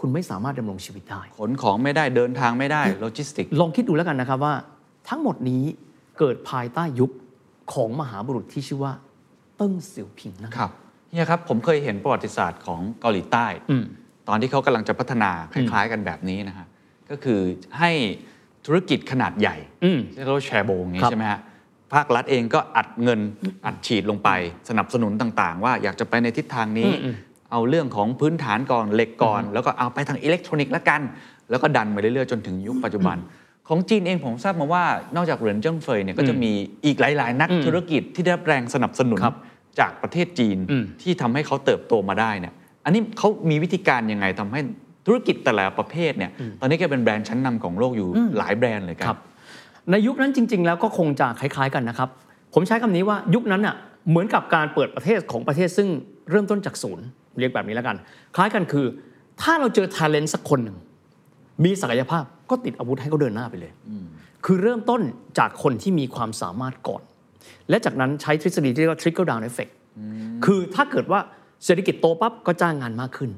[0.00, 4.54] คุณไม่สามารถดำรงชีวิตได้ๆขนของไม่ได้เดินทางไม่ได้โลจิสติก ลองคิดดูแล้วกันนะครับว่า
[5.08, 5.62] ทั้งหมดนี้
[6.20, 7.10] เกิดภายใต้ยุค
[7.74, 8.92] ของมหาบุรุษที่ชื่อว่า
[9.56, 10.70] เติ้งเสี่ยวผิงนะครับ
[11.10, 13.84] เฮียครับผมเคยเห็นประวัติศาสตร์ของเกาหลีใต้อืม
[14.28, 16.66] ตอนที่เขากำลังจะพัฒนาคล้ายๆกันแบบนี้นะฮะ
[17.10, 17.40] ก็คือ
[17.78, 17.90] ให้
[18.66, 21.40] ธุรกิจขนาดใหญ่อืมที่เราแชร์โบงนี้ครับใช่ไหมฮะ
[21.94, 23.20] ภาครัฐเองก็อัดเงิน
[23.66, 24.30] อัดฉีดลงไป
[24.68, 26.90] สนับสนุนต่างๆ ว่าอยากจะไปในทิศทางนี้
[27.50, 31.00] เอาเรื่องของพื้นฐานก่อนเหล็กก่อน แล้วก็เอาไปทางอิเล็กทรอนิกส์ละกัน
[31.50, 33.16] แล้วก็ดันไปเรื่อยๆ จนถึงยุคปัจจุบัน
[33.70, 34.84] ของจีนเองผมทราบมาว่า
[35.16, 36.52] นอกจากเหรินเจิ้งเฟยเนี่ยก็จะมี
[36.84, 39.36] อีกหลาย ๆ นักธุรกิจที่ได้รับแรงสนับสนุนครับ
[39.80, 44.60] จากประเทศจีนอืมที่ทำให้เขาเติบโตมาได้เนี่ย อันนี้เขามีวิธีการยังไงทำให้
[45.06, 48.08] ธุรกิจแต่ละประเภทเนี่ย ตอนนี้แกเป็นแบรนด์ชั้นนำของโลกอยู่
[48.38, 49.20] หลายแบรนด์เลยคครัรับบ
[49.90, 52.08] ในยุคนั้นจริง ๆ แล้วก็คงจะคล้าย ๆ กันนะครับ
[52.54, 53.74] ผมใช้คำนี้ว่ายุคนั้นน่ะ
[54.08, 55.88] เหมือนกับการเปิดประเทศของประเทศซึ่ง
[56.30, 57.04] เริ่มต้นจากศูนย์
[57.38, 57.96] เรียกแบบนี้แล้วกัน
[58.36, 58.86] คล้ายกันคือ
[59.42, 60.76] ถ้าเราเจอ talent สักคนหนึ่ง
[61.64, 63.72] มีศักยภาพก็ติดอาวุธให้เขาเดินหน้าไปเลย
[64.44, 65.00] คือเริ่มต้น
[65.38, 67.02] จากคนที่มีความสามารถก่อน
[67.68, 69.72] และจากนั้นใช้ทฤษฎีที่เรียกว่า trickle down effect
[70.44, 71.20] คือถ้าเกิดว่า
[71.64, 73.30] เศรษฐกิจโตปั๊บก็จ้างงานมากขึ้น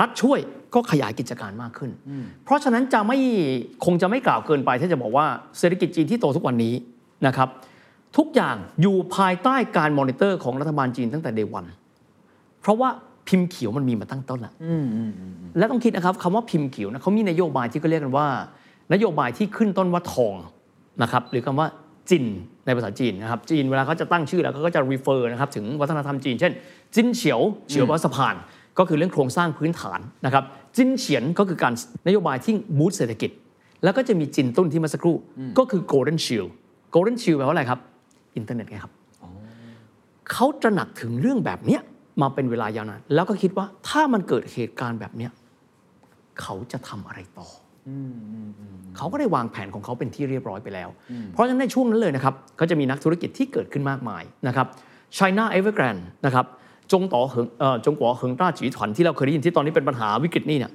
[0.00, 0.38] รัฐช่วย
[0.74, 1.90] ก็ขยายกิจการมากขึ้น
[2.44, 3.18] เพราะฉะนั้นจะไม่
[3.84, 5.26] คงจะไม่กล่าวเกินไปถ้าจะบอกว่า
[5.58, 6.74] เศรษฐกิจจีนที่โตทุกวันนี้
[7.26, 7.48] นะครับ
[8.16, 11.64] ทุกอย่างอยู่ภายใต้การมอนิเตอร์ของรัฐบาลจีนตั้งแต่เดวัน
[12.60, 12.90] เพราะว่า
[13.28, 14.52] พิมพ์เขียวมันมีมาตั้งต้นแล้ว
[15.58, 18.26] และต้องคิดนะครับคำว่าพิมพ์เขียวนะเขามีนโยบายที่เขาเรียกกันว่า
[18.92, 20.34] นโยบายที่ขึ้นต้นว่าทอง
[21.02, 21.66] นะครับหรือคำว่า
[22.10, 22.24] จิน
[22.66, 26.52] ในภาษาจีนนะครับจีนเวลาเขาจะตั้งชื่อแล้วเขาก็จะ refer นะครับถึงวัฒนธรรมจีน เช่น
[26.94, 28.34] จินเฉียวเฉียวแปลว่าสะพาน
[28.78, 30.44] ก็คือเรื่องโครงสร้างพื้นฐานนะครับ
[30.76, 31.72] จินเฉียนก็คือการ
[32.06, 33.30] นโยบายที่ boost เศรษฐกิจ
[33.84, 35.16] แล้วก็จะมีจินตุ้นที่เมื่อสักครู่
[35.58, 36.50] ก็คือ golden shield
[36.94, 37.80] golden shield แปลว่าอะไรครับ
[38.36, 38.92] อินเทอร์เน็ตไงครับ
[40.30, 41.80] เขาตระหนักถึงเรื่องแบบเนี้ย
[42.20, 45.30] มาเป็นเวลายาวนานแล้วก็คิดว่าถ้ามันเกิดเหตุการณ์แบบเนี้ย
[46.40, 47.48] เขาจะทำอะไรต่อ
[47.88, 47.90] อ
[48.96, 50.88] เขาก็ได้วางแผนของเขาเป็นที่เรียบร้อยไปแล้ว
[51.32, 54.66] เพราะฉะนั้นในช่วงนั้นเลยนะครับ ก็จะมีนักธุรกิจที่เกิดขึ้นมากมายนะครับ
[55.18, 56.46] China Evergrande นะครับ
[56.92, 60.72] จงต่อเหิงเอ่อจงกัวเหิงต้าจีถวันที่เราเคยได้ยินที่ตอนนี้เป็นปัญหาวิกฤตนี่เนี่ย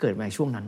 [0.00, 0.64] เกิดมาในช่วงนั้น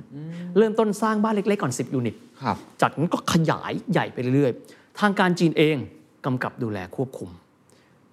[0.59, 5.77] เริ่มต้นสร้างบ้านเล็กๆก่อน 10 ยูนิตครับจากนั้นก็ขยายใหญ่ไปเรื่อยๆ ทางการจีนเอง
[6.25, 7.31] กำกับดูแลควบคุม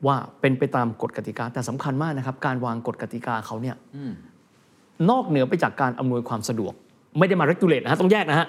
[0.07, 3.75] ว่าเป็นไปตามกฎกติกา แต่สำคัญมากนะครับ การวางกฎกติกาเขาเนี่ย
[5.09, 6.73] นอกเหนือไปจากการอำนวยความสะดวก
[7.19, 8.47] ไม่ได้มา regulate นะฮะต้องแยกนะฮะ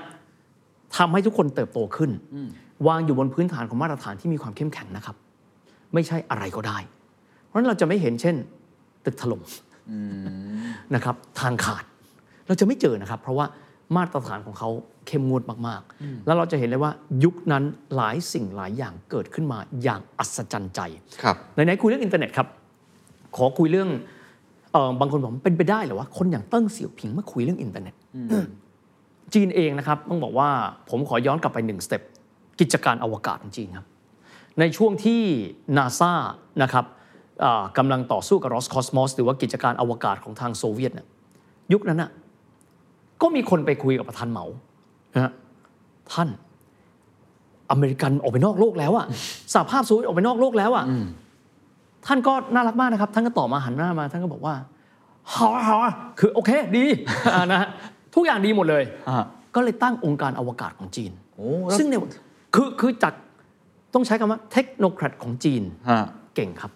[0.97, 2.11] ทำให้ทุกคนเติบโตขึ้น
[2.89, 5.17] วางอยู่บนพื้นฐานของมาตรฐานที่มีความเข้มแข็งนะครับ
[5.95, 6.79] ไม่ใช่อะไรก็ได้
[7.47, 8.37] เพราะฉะนั้นเราจะไม่เห็นเช่น
[9.05, 9.43] ตึกถล่ม
[10.95, 11.85] นะครับ ทางขาด
[12.47, 13.47] เราจะไม่เจอนะครับ เพราะว่า
[13.97, 14.71] มาตรฐานของเขา
[15.07, 16.93] เข้มงวดมากๆ แล้วเราจะเห็นเลยว่า
[17.25, 17.65] ยุคนั้น
[17.97, 20.81] หลายสิ่งหลายอย่างเกิดขึ้นมาอย่างอัศจรรย์ใจ
[21.23, 22.47] ครับไหนๆคุยเรื่องอินเทอร์เน็ตครับ
[23.37, 23.91] ขอคุยเรื่อง
[24.73, 27.95] เออบางคนบอกว่าเป็นไปได้เหรอว่าคนอย่างเติ้งเสี่ยวผิงมาคุยเรื่องอินเทอร์เน็ต
[29.35, 30.49] จีนเองนะครับต้องบอกว่า
[30.91, 32.03] ผมขอย้อนกลับไปหนึ่ง step
[32.61, 33.87] กิจการอวกาศของจีนครับ
[34.61, 35.23] ในช่วงที่
[35.77, 36.13] นาซา
[36.63, 36.85] นะครับ
[37.45, 41.07] อ่ากำลังต่อสู้กับรอสคอสมอสหรือว่ากิจการอวกาศของทางโซเวียตเนี่ย
[41.73, 42.11] ยุคนั้นน่ะ
[43.23, 44.45] ก็มีคนไปคุยกับประธานเหมา
[45.15, 45.33] นะฮะ
[46.13, 46.29] ท่าน
[47.71, 49.07] อเมริกันออกไปนอกโลกแล้วอะ
[49.55, 50.85] สหภาพโซเวียตออกไปนอกโลกแล้วอะ
[52.07, 54.55] ท่านก็น่ารักมากนะครับ ท่านก็ตอบมาหันหน้ามา ท่านก็บอกว่า
[55.33, 55.79] ฮาฮา
[56.19, 56.85] คือโอเคดี
[57.35, 57.69] อ่านะฮะ
[58.15, 62.01] ทุกอย่างดีหมดเลยอ่าก็เลยตั้งองค์การอวกาศของจีนโอ้แล้วซึ่งเนี่ย
[62.55, 63.15] คือคือจาก
[63.95, 66.01] ต้องใช้คำว่าเทคโนแครดของจีนฮะ
[66.35, 66.73] เก่งครับ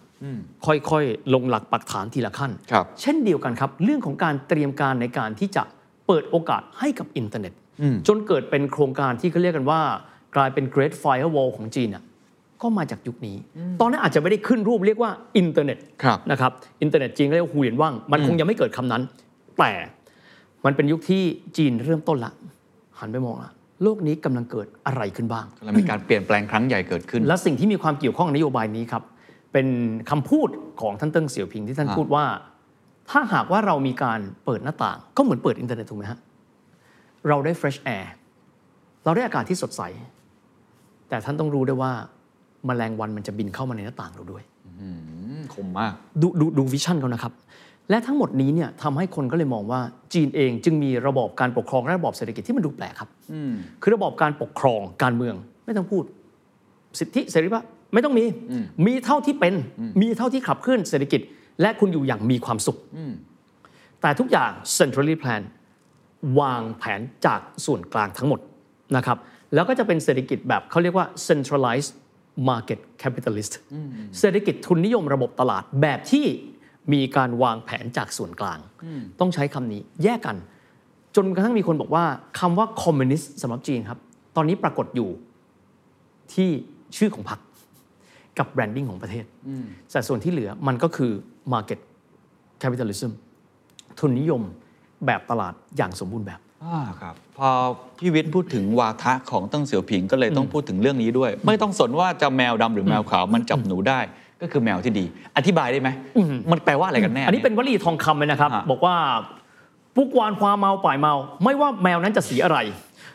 [0.65, 5.63] ค่อยๆ ลงหลักปักฐานทีละขั้นครับเช่นเดียวกันครับ เรื่องของการเตรียมการในการที่จะ
[6.07, 7.53] เปิดโอกาสให้กับอินเทอร์เน็ต
[8.07, 9.81] จนเกิดเป็นโครงการที่เขาเรียกกันว่า
[10.35, 12.03] กลายเป็น Great Firewall ของจีนอะ
[12.61, 13.37] ก็มาจากยุคนี้
[13.79, 19.03] ตอนนั้นอาจจะไม่ได้ขึ้นรูปเรียกว่าอินเทอร์เน็ตครับนะครับอินเทอร์เน็ตจีนก็เรียกว่า互联网 มันคงยังไม่เกิดคำนั้น
[19.59, 19.71] แต่
[20.65, 21.23] มันเป็นยุคที่
[21.57, 22.31] จีนเริ่มต้นละ
[22.99, 23.51] หันไปมองละ
[23.83, 29.03] โลกนี้กำลังเกิดอะไรขึ้นบ้างกำลังมีการเปลี่ยนแปลงครั้งใหญ่เกิดขึ้น และสิ่งที่มีความเกี่ยวข้องกับนโยบายนี้ครับ
[29.53, 29.67] เป็น
[30.09, 30.49] คำพูด
[30.81, 32.25] ของท่านเติ้งเสี่ยวผิงที่ท่านอ่าพูดว่า
[33.09, 36.19] ถ้าหากว่าเรามีการเปิดหน้าต่าง ก็เหมือนเปิดอินเทอร์เน็ตถูกไหมฮะ
[37.27, 38.05] เราได้ fresh air
[39.05, 39.81] เราได้อากาศที่สดใส
[41.09, 41.91] แต่ท่านต้องรู้ด้วยว่า
[42.65, 44.87] แมลงวันมันจะบินเข้ามาในหน้าต่างเราด้วยอื
[45.39, 47.33] มคมมาก ดูดูดู vision เขานะครับ
[47.89, 49.79] และทั้งหมดนี้เนี่ยทำให้คนก็เลยมองว่า
[50.13, 53.09] จีนเองจึงมีระบอบการปกครองและระบอบเศรษฐกิจที่มันดูแปลกครับ
[53.81, 56.03] คือระบอบการปกครองการเมืองไม่ต้องพูด
[56.99, 58.23] สิทธิเสรีภาพไม่ต้องมี
[58.87, 59.53] มีเท่าที่เป็น
[60.01, 61.21] มีเท่าที่ขับเคลื่อนเศรษฐกิจ
[61.61, 62.77] และคุณอยู่อย่างมีความสุข
[64.01, 65.41] แต่ทุกอย่าง centrally plan
[66.39, 68.39] วางแผนจากส่วนกลางทั้งหมด
[68.95, 69.17] นะครับ
[69.53, 71.91] แล้วก็จะเป็นเศรษฐกิจแบบเขาเรียกว่า centralized
[72.49, 73.53] market capitalist
[74.19, 76.25] เศรษฐกิจทุนนิยมระบบตลาดแบบที่
[76.93, 78.59] มีการวางแผนจากส่วนกลาง
[79.19, 80.37] ต้องใช้คำนี้แยกกัน
[81.15, 82.05] จนกระทั่งมีคนบอกว่า
[82.39, 83.99] คำว่าคอมมิวนิสต์สำหรับจีนครับ
[84.35, 85.09] ตอนนี้ปรากฏอยู่
[86.33, 86.49] ที่
[86.97, 87.39] ชื่อของพรรค
[88.39, 89.25] กับ branding ของประเทศ
[89.91, 91.11] แต่ส่วนที่เหลือมันก็คือ
[91.53, 91.79] market
[92.61, 93.11] capitalism
[93.99, 94.41] ทุนนิยม
[95.05, 97.49] แบบตลาดอย่างสมบูรณ์แบบอ่าครับพอ
[97.97, 103.99] พี่วิทย์พูดถึงวาทะของเติ้งเสี่ยวผิงก็เลยต้องพูดถึงเรื่องนี้ด้วย ไม่ต้องสนว่าจะแมวดำหรือแมวขาวมันจับหนูได้
[104.41, 105.05] ก็คือแมวที่ดี
[105.37, 105.89] อธิบายได้ไหม
[106.51, 108.95] มันแปลว่าอะไรกันแน่ อันนี้เป็นวลีทองคำเลยนะครับฮะบอกว่า
[109.95, 111.13] 不管黑猫白猫
[111.43, 112.57] ไม่ว่าแมวนั้นจะสีอะไร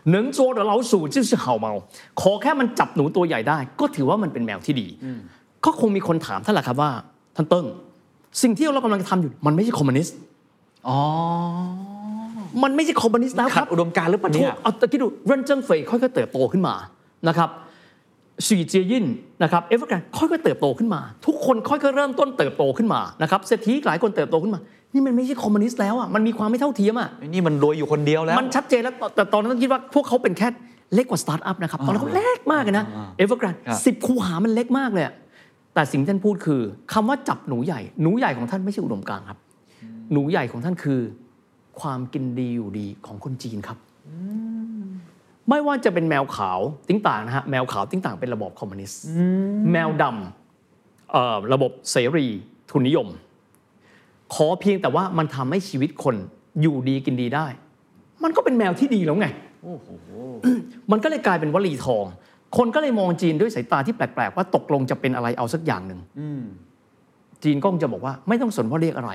[0.08, 1.72] 能捉住老鼠就是好猫
[2.20, 4.86] ขอแค่มันจับหนูตัวใหญ่ได้ ก็ถือว่ามันเป็นแมวที่ดี
[5.64, 6.90] ก็คงมีคนถามท่านแหละครับว่า
[7.36, 7.66] ท่านเติ้ง
[8.42, 10.16] สิ่งที่เรากำลังจะทำอยู่มันไม่ใช่คอมมิวนิสต์
[10.88, 10.98] อ๋อ
[12.62, 16.74] มันไม่ใช่คอมมิวนิสต์แล้วครับขัดอุดมการณ์หรือเปล่าถูกเนี่ยเอาตะกี้ดูเรนเจิ้งเฟยค่อยๆเติบโตขึ้นมา
[17.28, 17.48] นะครับ
[18.48, 19.04] สวี่เจียยิ่น
[19.42, 24.60] นะครับเอฟเวอร์แกรนค่อยๆเติบโตขึ้นมา ทุกคนค่อยๆเริ่มต้นเติบโตขึ้นมานะครับเศรษฐีหลายคนเติบโตขึ้นมา
[24.92, 30.48] นี่มันไม่ใช่คอมมิวนิสต์แล้วอะมันมีความไม่เท่าเทียมอะไอ้นี่มันรวยอยู่คนเดียวแล้ว มันชัดเจนแล้วแต่ตอนนั้นต้องคิดว่าพวกเขาเป็นแค่
[30.94, 32.84] เล็กกว่าสตาร์ทอัพนะครับตอนนั้นเขาเล็กมากเลยนะ
[33.18, 35.14] เอเวอร์กรานครับสิบคูหามันเล็กมากเลยอะ
[35.74, 39.38] แต่สิ่งที่ท่านพูดคือคำว่าจับหนูใหญ่ หนูใหญ่ของท่านไม่ใช่อุดมการณ์ครับ
[40.12, 41.00] หนูใหญ่ของท่านคือ
[41.80, 43.78] ความกินดีอยู่ดีของคนจีนครับ
[45.48, 49.00] ไม่ว่าจะเป็นแมวขาวติ้งต่างนะฮะแมวขาวติ้งต่างเป็นระบอบคอมมิวนิสต์
[49.72, 52.26] แมวดำเอ่อระบบเสรี
[52.70, 53.08] ทุนนิยม
[54.34, 56.16] ขอเพียงแต่ว่ามันทำให้ชีวิตคน
[56.60, 57.46] อยู่ดีกินดีได้
[58.24, 59.26] มันก็เป็นแมวที่ดีแล้วไง
[60.90, 62.04] มันก็เลยกลายเป็นวลีทอง
[62.56, 66.00] คนก็เลยมองจีนด้วยสายตาที่แปลกๆว่าตกลงจะเป็นอะไรเอาสักอย่างหนึ่ง
[67.44, 69.10] จีนก็คงจะบอกว่าไม่ต้องสนว่าเรียกอะไร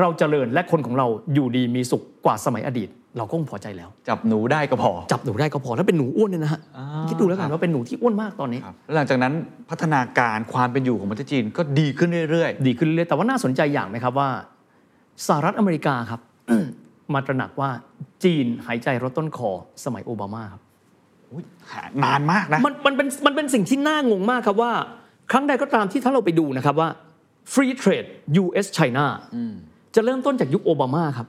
[0.00, 2.88] เราเจริญและคนของเราอยู่ดีมีสุขกว่าสมัยอดีต
[3.18, 9.32] เราก็คงพอใจแล้ว จับหนูได้ก็พอ จับหนูได้ก็พอแล้วเป็นหนูอ้วนเนี่ยนะฮะอ่าคิดดูแล้วกัครันบว่าเป็นหนูที่อ้วนมากตอนนี้ครับแล้วหลังจากนั้น
[9.70, 14.28] พัฒนาการความเป็นอยู่ของประเทศจีนก็ดีขึ้นเรื่อยดีขึ้นเรื่อยๆแต่ว่าน่าสนใจอย่างไหมครับว่า
[15.26, 16.20] สหรัฐอเมริกาครับ
[17.14, 17.70] มาตระหนักว่า
[18.24, 19.50] จีนหายใจรถต้นคอ
[19.84, 20.65] สมัยโอบามาครับๆอุ๊ยหา
[22.04, 24.72] นานมากนะมันมันเป็นมันเป็นสิ่งที่น่างงมากครับว่า
[25.30, 26.88] ครั้งใดก็ตามที่ถ้าเราไปดูนะครับว่า
[27.52, 28.08] free trade
[28.42, 29.06] US China
[29.94, 31.28] จะเริ่มต้นจากยุคโอบามาครับ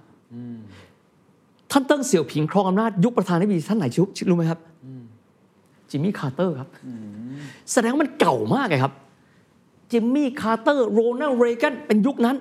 [1.71, 4.60] ท่านเติ้งเสี่ยวผิงครองอำนาจยุคประธานาธิบดีท่านไหนชุบรู้ไหมครับ
[5.89, 6.69] จิมมี่คาร์เตอร์ครับ
[7.71, 8.93] แสดงว่ามันเก่ามากเลยครับ
[9.91, 12.36] จิมมี่คาร์เตอร์โรนัลด์เรแกนเป็นยุคนั้น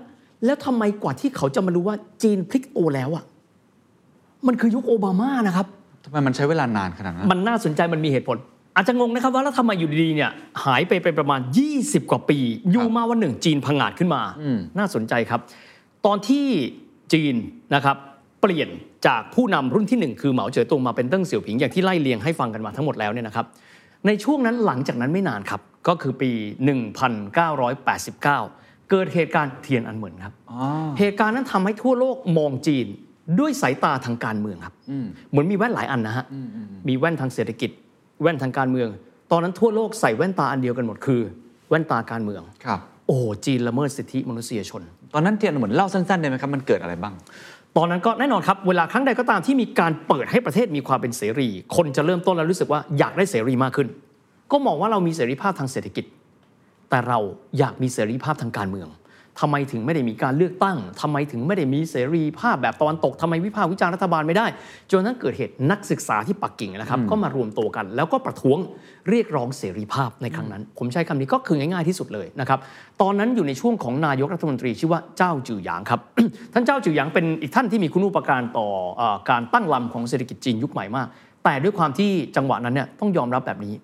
[0.44, 3.24] แล้วทำไมกว่าที่เขาจะมารู้ว่าจีนพลิกตัวแล้วอะ
[4.46, 5.66] มันคือยุคโอบามานะครับ
[6.06, 8.36] ทำไมมันใช้เวลานานขนาดนั้น มันน่าสนใจมันมีเหตุผล
[8.76, 10.30] อาจจะงงนะครับว่าแล้วทำไมอยู่ดีๆเนี่ย
[10.64, 11.40] หายไปเป็นประมาณ
[11.76, 12.38] 20 กว่าปี
[12.70, 14.22] อยู่มาวันหนึ่งจีนพังอาจขึ้นมา
[14.78, 15.40] น่าสนใจครับ
[16.06, 16.46] ตอนที่
[17.12, 17.34] จีน
[17.74, 17.96] นะครับ
[18.40, 18.68] เปลี่ยน
[19.06, 23.46] จากผู้นำรุ่นที่หนึ่งคือเหมาเจ๋อตงมาเป็นเติ้งเสี่ยวผิงอย่างที่ไล่เลียงให้ฟังกันมาทั้งหมดแล้วเนี่ยนะครับ
[24.06, 26.30] ในช่วงนั้นหลังจากนั้นไม่นานครับ ก็คือปี
[27.16, 28.22] 1989
[28.90, 30.34] เกิดเหตุการณ์เทียนอันเหมินครับ
[30.98, 32.86] เหตุการณ์นั้นทำให้ทั่วโลกมองจีน
[33.40, 34.74] ด้วยสายตาทางการเมืองครับ
[35.30, 36.24] เหมือนมีแว่นหลายอันนะฮะ
[36.88, 37.70] มีแว่นทางเศรษฐกิจ
[38.22, 38.88] แว่นทางการเมือง
[39.32, 41.20] ตอนนั้นทั่วโลกใส่แว่นตาอันเดียวกันหมดคือ
[41.68, 44.82] แว่นตาการเมืองครับ โอ้จีนละเมิดสิทธิมนุษยชน
[45.14, 47.14] ตอนนั้นเทียนเหมือนเล่าสั้นๆได้ไหมครับมันเกิดอะไรบ้าง
[47.76, 53.88] ตอนนั้นก็แน่นอนครับ เวลาครั้งใดก็ตามที่มีการเปิดให้ประเทศมีความเป็นเสรี คนจะเริ่มต้นแล้วรู้สึกว่าอยากได้เสรีมากขึ้น
[54.52, 56.04] ก็มองว่าเรามีเสรีภาพทางเศรษฐกิจ
[56.90, 57.18] แต่เรา
[57.58, 58.88] อยากมีเสรีภาพทางการเมือง
[59.40, 64.46] ทำไมถึงไม่ได้มีการเลือกตั้งทำไมถึงไม่ได้มีเสรีภาพแบบตะวันตกทำไมวิพากษ์วิจารณ์รัฐบาลไม่ได้
[64.90, 68.58] จนนั้นเกิดเหตุนักศึกษาที่ปักกิ่งนะครับ ก็มารวมตัวกัน แล้วก็ประท้วง
[69.08, 72.58] เรียกร้องเสรีภาพในครั้งนั้น ผมใช้คำนี้ก็คือง่ายๆที่สุดเลยนะครับ
[73.02, 76.00] ตอนนั้นอยู่ในช่วงของนายกรัฐมนตรีชื่อว่าเจ้าจือหยางครับ
[76.52, 81.06] ท่านเจ้าจือหยางเป็นอีกท่านที่มีคุณูปการต่อเออการตั้งลำของเศรษฐกิจจีนยุคใหม่มาก
[81.44, 83.74] แต่ด้วยความที่จังหวะนั้นเนี่ยต้องยอมรับแบบนี้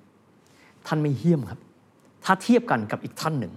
[0.86, 1.60] ท่านไม่เหี้ยมครับ
[2.24, 3.52] ถ้าเทียบกันกับอีกท่านหนึ่ง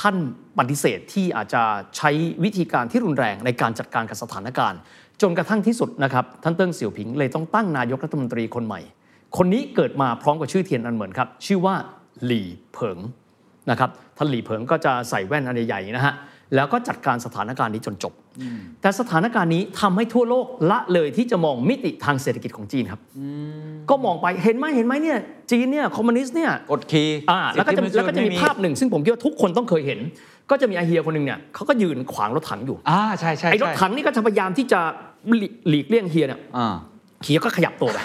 [0.00, 0.16] ท่าน
[0.58, 1.62] ปฏิเสธที่อาจจะ
[1.96, 2.10] ใช้
[2.44, 4.80] วิธีการที่รุนแรงในการจัดการกับสถานการณ์
[5.22, 8.80] จนกระทั่งที่สุดนะครับท่านเติ้งเสี่ยวผิงเลยต้องตั้งนายกรัฐมนตรีคนใหม่
[9.36, 11.74] คนนี้เกิดมาพร้อมกับชื่อเทียนอันเหมินครับ ชื่อว่า
[12.24, 12.98] หลี่เผิง
[13.70, 16.14] นะครับท่านหลี่เผิงก็จะใส่แว่นอันใหญ่ๆนะฮะ
[16.54, 18.12] แล้วก็จัดการสถานการณ์นี้จนจบ
[18.80, 23.00] แต่สถานการณ์นี้ทำให้ทั่วโลกละเลยที่จะมองมิติทางเศรษฐกิจของจีนครับ
[23.90, 25.18] ก็มองไปเห็นไหมเห็นไหมเนี่ย
[25.50, 29.98] จีนเนี่ยคอมมิวนิสต์เนี่ยกดขี่อ่าแล้วก็จะสิทธิแล้วก็จะมีภาพหนึ่ง ซึ่งผมคิดว่าทุกคนต้องเคยเห็น
[30.50, 34.80] ก็จะมีไอาเฮียคนหนึ่งเนี่ยเขาก็ยืนขวางรถถังอยู่อ่าใช่ใช่ไอ้รถใช่ถังนี่ก็จะพยายามที่จะ
[35.38, 36.74] หลีหลีกเลี่ยงเฮียเนี่ยอ่า
[37.24, 37.98] เฮียก็ขยับตัวไป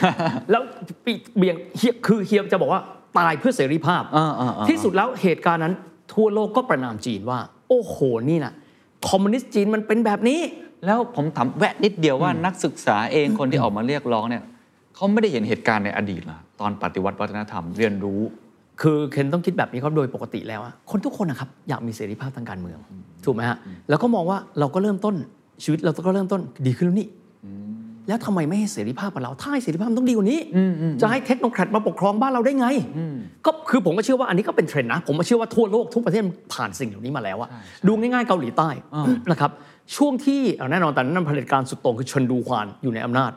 [0.52, 0.62] แล้ว
[1.06, 2.82] ปีเบี่ยงเฮียคือเฮียจะบอกว่า
[3.18, 5.74] ตายเพื่อเสรีภาพอ่าอ่าอ่าที่สุดแล้วเหตุการณ์นั้น
[6.14, 7.96] ทั่วโลกก็ประนามจีนว่า โอ้โห
[8.30, 8.54] นี่นะ
[9.08, 10.40] คอมมิวนิสต์จีนมันเป็นแบบนี้
[10.86, 14.44] แล้วผมถามแวะนิดเดียวว่านักศึกษาเองคนที่ออกมาเรียกร้องเนี่ย
[14.96, 18.22] เขาไม่ได้เห็นเหตุการณ์ในอดีตเหรอตอนปฏิวัติวัฒนธรรมเรียนรู้
[18.82, 22.80] คือเคนต้องคิดแบบนี้ครับโดยปกติแล้วอะคนทุกคนนะครับอยากมีเสรีภาพทางการเมือง
[23.26, 23.58] ถูกไหมฮะ
[23.90, 25.16] แล้วก็มองว่าเราก็เริ่มต้น
[25.64, 27.08] ชีวิตเราก็เริ่มต้นดีขึ้นแล้วนี่
[28.08, 30.40] แล้วทำไมไม่ให้เสรีภาพกับเรา ถ้าให้เสรีภาพมันต้องดีกว่านี้
[31.02, 32.68] จะให้เทคโนแครตมาปกครองบ้านเราได้ไง
[33.46, 37.50] ก็คือผมก็เชื่อว่าอันนี้ก็เป็นเทรนด์นะ ผมก็เชื่อว่าทั่วโลกทุกประเทศผ่านสิ่งเหล่านี้มาแล้วอะ
[37.88, 38.70] ดูง่ายๆเกาหลีใต้
[39.32, 39.52] นะครับ
[39.96, 43.32] ช่วงที่เอาแน่นอนแต่นั้นเผด็จการสุดโต่งคือเชินดูฮวานอยู่ในอำนาจ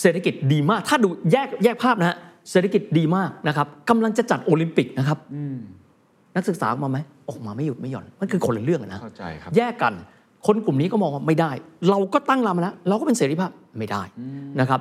[0.00, 2.16] เศรษฐกิจดีมาก ถ้าดูแยกแยกภาพนะฮะ
[2.50, 5.18] เศรษฐกิจดีมากนะครับกำลังจะจัดโอลิมปิกนะครับ
[6.36, 9.94] นักศึกษาออกมาไหมออกมาไม่หยุดไม่หย่อน มันคือคนละเรื่องอะนะเข้าใจครับแยกกัน
[10.46, 11.50] คนกลุ่มนี้ก็มองว่าไม่ได้
[11.90, 14.02] เราก็ตั้งลำแล้ว เราก็เป็นเสรีภาพไม่ได้
[14.60, 14.80] นะครับ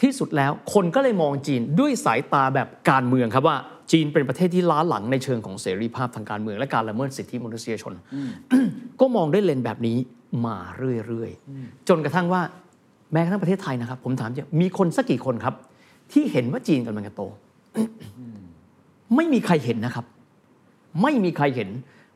[0.00, 3.56] ที่สุดแล้วคนก็เลยมองจีนด้วยสายตาแบบการเมืองครับว่า
[3.92, 7.94] จีนเป็นประเทศที่ล้าหลังในเชิงของเสรีภาพทางการเมืองและการละเมิดสิทธิมนุษยชน
[9.00, 9.96] ก็มองด้วยเลนส์แบบนี้
[10.46, 10.56] มา
[11.06, 12.42] เรื่อยๆ จนกระทั่งว่า
[13.12, 15.54] แม้กระทั่งประเทศไทยนะครับ ผมถามจริงมีคนสักกี่คนครับ
[16.12, 17.22] ที่เห็นว่าจีนกำลังจะโต
[19.16, 20.04] ไม่มีใครเห็นนะครับ
[21.02, 21.68] ไม่มีใครเห็น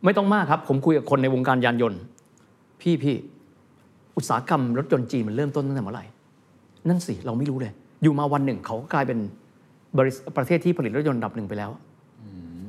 [0.04, 2.00] ไม่ต้องมากครับ ผมคุยกับคนในวงการยานยนต์
[2.80, 3.16] พี่พี่
[4.16, 6.04] อุตสาหกรรมรถยนต์จีนมันเริ่มต้นตั้งแต่เมื่อไหร่
[6.88, 9.18] นั่นสิ เราไม่รู้เลย อยู่มาวันหนึ่งเขาก็กลายเป็น
[9.98, 11.70] บริษัทประเทศที่ผลิตรถยนต์อันดับหนึ่งไปแล้ว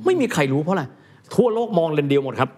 [0.04, 0.84] ไม่มีใครรู้เพราะอะไร
[1.34, 2.50] ทั่วโลกมองเลนเดียวหมดครับ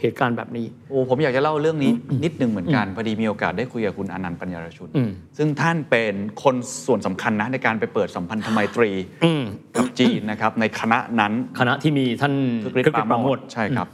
[0.00, 1.92] เหตุการณ์แบบนี้ โอ้ผมอยากจะเล่าเรื่องนี้
[2.24, 6.54] นิดนึงเหมือนกัน พอดีมีโอกาสได้คุยกับคุณอนันต์ปัญญารชุนอืมซึ่งท่านเป็นคน
[6.86, 8.90] ส่วนสำคัญนะในการไปเปิดสัมพันธไมตรี
[9.24, 9.42] อืม
[9.76, 13.88] กับจีนนะครับในคณะนั้น คณะที่มีท่านคึกฤทคึธิ์ปราโมททใช่ครับ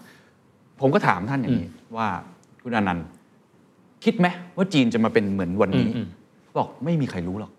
[0.80, 2.08] ผมก็ถามท่านอย่างนี้ว่า
[2.62, 3.06] คุณอนันต์
[4.04, 6.06] คิดไหมว่าจีนจะมาเป็นเหมือนวันนี้อืม
[6.58, 7.52] บอกไม่มีใครรู้หรอก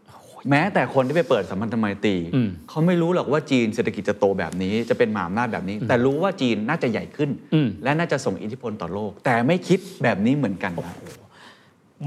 [0.50, 10.98] แม้แต่คนที่ไปเปิดสัมพันธไมตรีอืมเขาไม่รู้หรอกว่าจีนเศรษฐกิจจะโตแบบนี้จะเป็นมหาอำนาจแบบนี้ แต่รู้ว่าจีนน่าจะใหญ่ขึ้นอืมและน่าจะส่งอิทธิพลต่อโลก แต่ไม่คิดแบบนี้เหมือนกันครับ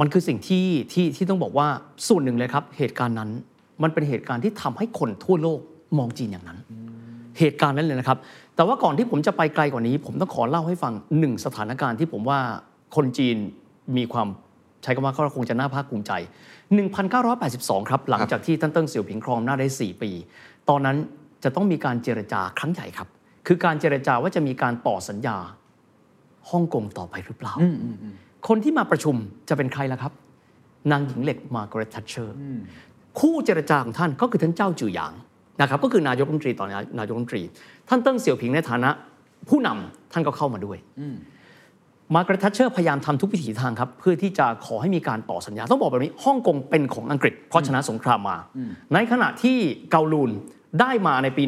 [0.00, 1.66] มันคือสิ่งที่ที่ที่ต้องบอกว่า
[2.08, 3.30] ส่วนหนึ่งเลยครับ เหตุการณ์นั้น
[3.82, 5.60] มันเป็นเหตุการณ์ที่ทำให้คนทั่วโลก
[5.98, 6.58] มองจีนอย่างนั้น
[7.38, 8.18] เหตุการณ์นั้นเลยนะครับ
[8.56, 12.40] แต่ว่าก่อนที่ผมจะไปไกลกว่านี้ ผมต้องขอเล่าให้ฟังหนึ่งสถานการณ์ที่ผมว่า
[12.96, 13.36] คนจีน
[13.96, 14.28] มีความ
[14.82, 16.12] ใช้คำว่าก็คงจะน่าภาคภูมิใจ
[17.02, 20.10] 1982 ครับ หลังจากที่ท่านเติ้งเสี่ยวผิงครองอำนาจได้ 4 ปี
[20.68, 20.96] ตอนนั้น
[21.44, 23.08] จะต้องมีการเจรจาครั้งใหญ่ครับ
[23.46, 25.36] คือการเจรจาว่าจะมีการต่อสัญญา
[26.50, 27.54] ฮ่องกงต่อไปหรือเปล่า
[28.48, 29.16] คนที่มาประชุม
[29.48, 30.12] จะเป็นใครล่ะครับ
[30.92, 32.36] นางหญิงเหล็กมาร์กาเร็ตทัชเชอร์
[33.18, 35.12] คู่เจรจาของท่านก็คือท่านจ้าวจื่อหยาง
[35.60, 37.42] นะครับก็คือนายกรัฐมนตรีตอนนี้นายกรัฐมนตรี
[37.88, 38.90] ท่านเติ้งเสี่ยวผิงในฐานะ
[39.48, 40.78] ผู้นำท่านก็เข้ามาด้วย
[42.14, 48.36] มาร์กาเร็ตทัชเชอร์พยายามทำทุกวิถีทางครับ เพื่อที่จะขอให้มีการต่อสัญญา ต้องบอกแบบนี้ฮ่องกงเป็นของอังกฤษเพราะชนะสงครามมา
[48.94, 49.56] ในขณะที่
[49.90, 50.30] เกาลูน
[50.80, 51.42] ได้มาในปี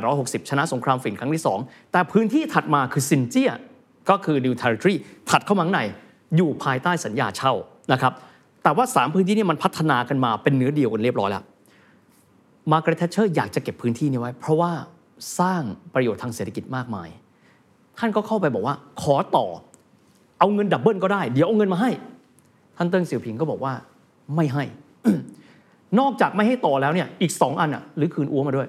[0.00, 3.52] 1860 ชนะสงครามฝิ่นครั้งที่ 2 แต่พื้นที่ถัดมาคือ新界
[4.10, 4.94] ก็คือ New Territories
[5.30, 5.80] ถัดเข้ามาข้างใน
[6.36, 7.52] อยู่ภายใต้สัญญาเช่า
[7.92, 8.12] นะครับ
[8.62, 11.42] แต่ว่า 3 พื้นที่นี้มันพัฒนากันมาเป็นเนื้อเดียวกันเรียบร้อยแล้ว
[12.72, 14.72] มาร์กาเร็ตแทชเชอร์อยากจะเก็บพื้นที่นี้ไว้ เพราะว่า
[15.38, 15.62] สร้าง
[15.94, 17.08] ประโยชน์ทางเศรษฐกิจมากมาย
[17.98, 19.46] ท่านก็เข้าไปบอกว่าขอต่อ
[20.42, 21.90] เอาเงิน double ก็ได้ เดี๋ยวเอาเงินมาให้
[22.76, 23.72] ท่านเติ้งเสี่ยวผิงก็บอกว่า
[24.36, 24.64] ไม่ให้
[25.98, 28.68] นอกจากไม่ให้ต่อแล้วเนี่ย อีกสองอันอะ หรือคืนอัวมาด้วย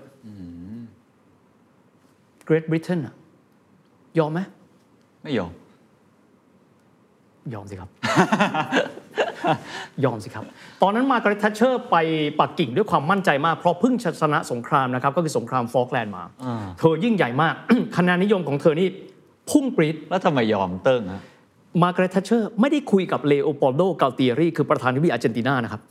[2.47, 3.13] Great Britain อะ
[4.19, 4.39] ยอมไหม
[5.23, 5.51] ไม่ยอม
[7.53, 7.89] ยอมสิครับ
[10.03, 10.43] ยอมสิครับ
[10.81, 11.95] ตอนนั้นมาร์กาเร็ตแทชเชอร์ไป
[12.39, 16.23] ปักกิ่งด้วยความมั่นใจมาก เพราะเพิ่งชนะสงครามนะครับ ก็คือสงครามฟอกแลนด์มา
[16.79, 17.55] เธอยิ่งใหญ่มาก
[17.97, 18.87] คะแนนนิยมของเธอนี่
[19.49, 21.23] พุ่งปรี๊ดแล้วทำไมยอมเติ้งฮะ
[21.81, 25.81] มาร์กาเร็ตแทชเชอร์ไม่ได้คุยกับเลโอโปลโดกัลติเอรีคือประธานาธิบดีอาร์เจนตินานะครับ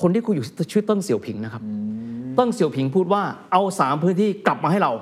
[0.00, 1.62] คนที่คุยอยู่ชื่อเติ้งเสี่ยวผิงนะครับ
[2.36, 4.92] เติ้งเสี่ยวผิงพูดว่าเอาสามพื้นที่กลับมาให้เรา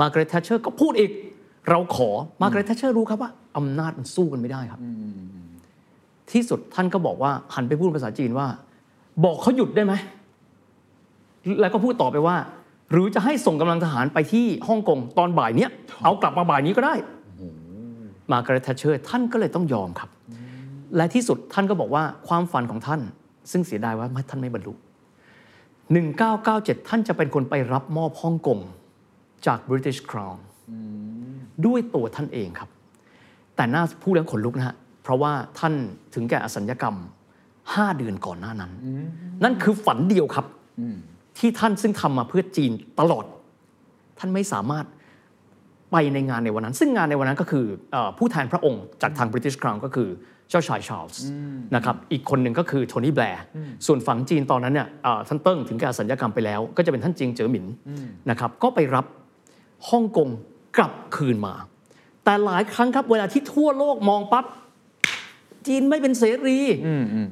[0.00, 1.10] มาร์กาเร็ตแทชเชอร์ก็พูดอีก
[1.70, 2.10] เราขอ
[2.42, 4.80] มาร์กาเร็ตแทชเชอร์รู้ครับว่าอำนาจมันสู้กันไม่ได้ครับ
[6.32, 8.46] ที่สุดท่านก็บอกว่าหันไปพูดภาษาจีนว่า
[9.24, 9.94] บอกเขาหยุดได้ไหม
[11.60, 12.36] แล้วก็พูดต่อไปว่า
[12.92, 15.70] หรือจะให้ส่งกำลังทหารไปที่ฮ่องกงตอนบ่ายเนี้ย
[16.04, 16.94] เอากลับมาบ่ายนี้ก็ได้
[18.32, 20.10] มาร์กาเร็ตแทชเชอร์ท่านก็เลยต้องยอมครับ
[20.96, 23.00] และที่สุดท่านก็บอกว่าความฝันของท่าน
[23.50, 24.72] ซึ่งเสียดายว่าท่านไม่บรรลุ
[25.80, 28.58] 1997 ท่านจะเป็นคนไปรับมอบฮ่องกง
[29.46, 30.38] จาก British Crown
[31.66, 32.70] ด้วยตัวท่านเองครับ
[33.56, 35.74] แต่น่าพูดแล้วขนลุกนะฮะ เพราะว่าท่าน
[36.14, 36.96] ถึงแก่อสัญญกรรม
[37.46, 38.72] 5 เดือนก่อนหน้านั้น
[39.44, 40.46] นั่นคือฝันเดียวครับ
[41.38, 43.24] ที่ท่านซึ่งทำมาเพื่อจีนตลอด
[44.18, 44.86] ท่านไม่สามารถ
[45.92, 50.08] ไปในงานในวันนั้น ซึ่งงานในวันนั้นก็คือเออผู้แทนพระองค์จากทาง British Crown ก็คือ
[50.50, 51.22] เจ้าชายชาร์ลส์
[51.74, 53.42] นะครับอีกคนหนึ่งก็คือโทนี่แบลร์
[53.86, 57.66] ส่วนฝั่งจีนตอนนั้นเนี่ยเอ่อท่านเติ้งถึงแก่อสัญญกรรมไปแล้ว ก็จะเป็นท่านเจียงเจ๋อหมิน
[58.30, 59.06] นะครับก็ไปรับ
[59.90, 60.28] ฮ่องกง
[60.76, 61.54] กลับคืนมา
[62.24, 64.44] แต่หลายครั้งครับเวลาที่ทั่วโลกมองปั๊บ
[65.66, 66.58] จีนไม่เป็นเสรี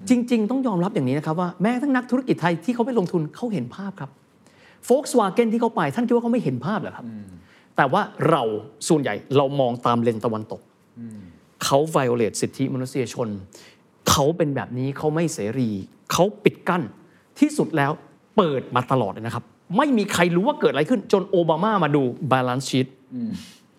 [0.08, 4.10] จริง ๆ ต้องยอมรับอย่างนี้นะครับว่าแม้ทั้งนักธุรกิจไทยที่เขาไปลงทุนเขาเห็นภาพครับ
[4.88, 7.06] Volkswagen ที่เขาไปท่านคิดว่าเขาไม่เห็นภาพเหรอครับ
[7.76, 8.42] แต่ว่าเรา
[8.88, 10.60] ส่วนใหญ่เรามองตามเลนตะวันตก
[11.64, 13.28] เขา violate สิทธิมนุษยชน
[14.10, 15.70] เขาเป็นแบบนี้เขาไม่เสรี
[16.12, 16.82] เขาปิดกั้น
[17.40, 17.92] ที่สุดแล้ว
[18.36, 19.44] เปิดมาตลอดเลยนะครับ
[19.76, 22.86] ไม่มีใครรู้ว่าเกิดอะไรขึ้น จนโอบามามาดู balance sheet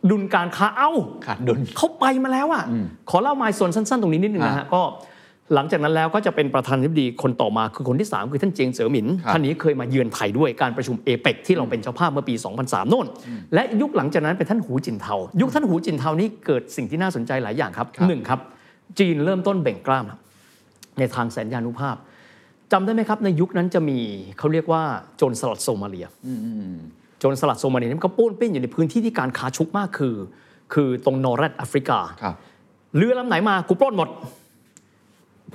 [0.09, 0.91] ดุลการค้าเอ้า
[1.25, 2.63] ขาดดุลเขาไปมาแล้วอะ
[3.09, 4.81] ขอเล่าไมายส่วนสั้น ๆ ตรงนี้นิดนึงนะฮะก็
[5.53, 13.07] หลังจากนั้นแล้วก็จะเป็นประธานาธิบดีคนต่อมาคือคนที่ 3 คือท่านเจียงเสอหมินครับท่านนี้เคยมาเยือนไทยด้วยการประชุมเอเปกที่เราเป็นเจ้าภาพเมื่อปี 2003โน่น
[13.53, 18.39] และยุคหลังจากนั้นเป็นท่านหูจินเทา ยุคท่านหูจินเทานี้เกิดสิ่งที่น่าสนใจหลายอย่างครับหนึ่งครับ
[18.99, 20.19] จีนเริ่มต้นเบ่งกล้ามครับ
[20.99, 21.95] ในทางแสนยานุภาพ
[22.71, 23.97] จำได้ไหมครับ ในยุคนั้นจะมี
[24.37, 24.81] เขาเรียกว่า
[25.17, 26.07] โจรสลัดโซมาเลีย
[27.19, 30.15] โจรสลัดโซมาเลียนี่มันก็ป้วนเปี้ยนอยู่ในพื้นที่ที่การค้าชุกมากคือ
[30.73, 32.35] คือตรงนอร์แรดแอฟริกาครับ
[32.97, 34.09] เรือลำไหนมากูปล้นหมด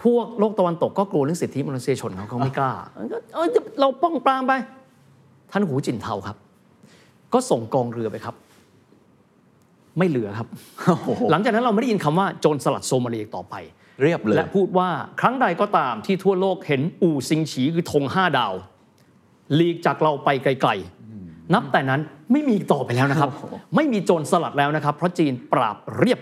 [0.04, 2.72] พวกโลกตะวันตกก็กลัวเรื่องสิทธิมนุษยชนเขาเขาไม่กล้า
[3.12, 3.48] ก็เอ้ย
[3.80, 4.52] เราป้องปรามไป
[5.52, 6.36] ท่านหูจินเทาครับ
[7.32, 8.34] ก็ส่งกองเรือไปครับ
[9.98, 10.48] ไม่เหลือครับ
[11.30, 13.54] หลังจากนั้นเราไม่ได้ยินคำว่าโจรสลัดโซมาเลียอีกต่อไป
[14.02, 14.88] เรียบเลยและพูดว่า
[15.20, 18.54] ครั้งใดก็ตามที่ทั่วโลกเห็นอู่ซิงฉีคือธงห้าดาว
[19.54, 22.00] หลีกจากเราไปไกลๆนับแต่นั้น
[22.32, 23.30] ไม่มีอีกต่อไปแล้วนะครับ
[23.76, 26.20] ไม่มีโจรสลัดแล้วนะครับ เพราะจีนปราบเรียบ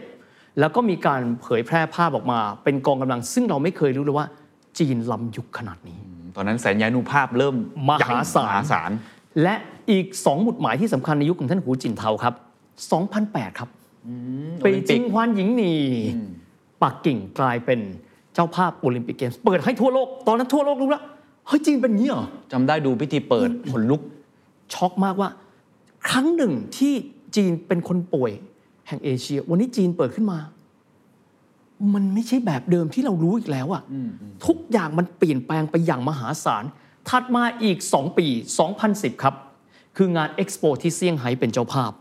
[0.59, 4.27] แล้วก็มีการเผยแพร่ภาพออกมา เป็นกองกำลัง ซึ่งเราไม่เคยรู้เลยว่า
[4.79, 5.99] จีนล้ำยุคขนาดนี้
[6.37, 7.55] ตอนนั้นแสนยานุภาพเริ่ม
[7.89, 8.91] มหาศาลมหาศาล
[9.43, 9.55] และ
[9.91, 12.35] อีก2หมุดหมายที่สำคัญในยุคของท่านหูจินเทาครับ
[12.97, 13.69] 2008 ครับ
[14.63, 15.73] เปจิงฮวานหญิงหนี
[16.83, 17.81] ปักกิ่งกลายเป็น
[18.35, 21.03] เจ้าภาพโอลิมปิกเกมส์เปิดให้ทั่วโลก ตอนนั้นทั่วโลกรู้แล้ว
[21.47, 24.01] เฮ้ยจีนเป็นอย่างนี้เหรอจำได้ดูพิธีเปิดขนลุก
[24.75, 25.29] ช็อกมากว่า
[26.09, 26.93] ครั้งหนึ่งที่
[27.37, 28.33] จีนเป็นคนป่วย
[28.91, 30.39] แห่งเอเชีย วันนี้จีนเปิดขึ้นมา
[31.95, 33.83] มันไม่ใช่แบบเดิมที่เรารู้อีกแล้วอะ
[34.47, 36.65] ทุกอย่างมันเปลี่ยนแปลงไปอย่างมหาศาล
[37.09, 38.27] ถัดมาอีก 2 ปี
[38.75, 39.35] 2010 ครับ
[39.97, 41.93] คืองานเอ็กซ์โปที่เซี่ยงไฮ้เป็นเจ้าภาพ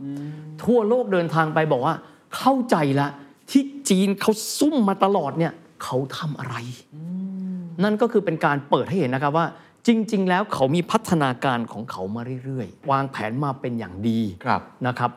[0.64, 1.96] ทั่วโลกเดินทางไปบอกว่า
[2.38, 3.08] เข้าใจละ
[3.52, 6.56] ที่จีนเขาซุ่มมาตลอดเนี่ยเขาทำอะไร
[7.84, 9.46] นั่นก็คือเป็นการเปิดให้เห็นนะครับว่า
[9.88, 15.12] จริง ๆ แล้วเขามีพัฒนาการของเขามาเรื่อย ๆ วางแผนมาเป็นอย่างดีครับนะครับ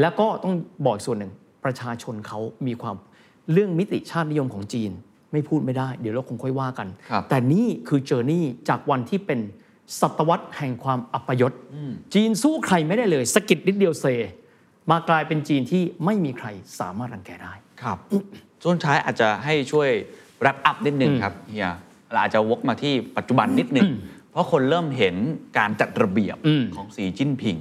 [0.00, 0.54] แล้วก็ต้อง
[0.84, 1.32] บอกอีกส่วนหนึ่ง
[1.64, 2.96] ประชาชนเขามีความ
[3.52, 4.90] เรื่องมิติชาตินิยมของจีน
[5.32, 9.40] ไม่พูดไม่ได้ เดี๋ยวเราคงค่อยว่ากันครับแต่นี่คือเจอร์นี่จากวันที่เป็น
[10.00, 11.52] ศตวรรษแห่งความอัปยศ
[12.14, 14.06] จีนสู้ใครไม่ได้เลยสะกิดนิดเดียวเซ
[14.90, 16.48] มากลายเป็นจีนที่ไม่มีใคร
[16.80, 17.98] สามารถรังแกได้ครับ
[18.62, 19.88] ช่วงท้ายอาจจะให้ช่วย
[20.40, 21.72] wrap up นิดนึงครับเฮีย
[22.10, 25.14] เราอาจจะวกมาที่ปัจจุบันนิดนึงเพ ราะคนเริ่มเห็น
[25.58, 27.56] การจัดระเบียบอืมของสีจิ้นผิง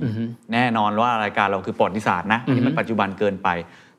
[0.54, 3.50] แน่นอนว่ารายการเราคือประวัติศาสตร์นะอันนี้มันปัจจุบันเกินไป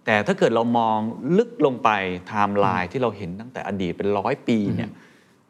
[0.07, 0.99] แต่ถ้าเกิดเรามอง
[1.39, 1.91] ลึกลงไป
[2.27, 4.91] ไทม์ไลน์ที่เราเห็นตั้งแต่อดีตเป็นร้อยปีเนี่ย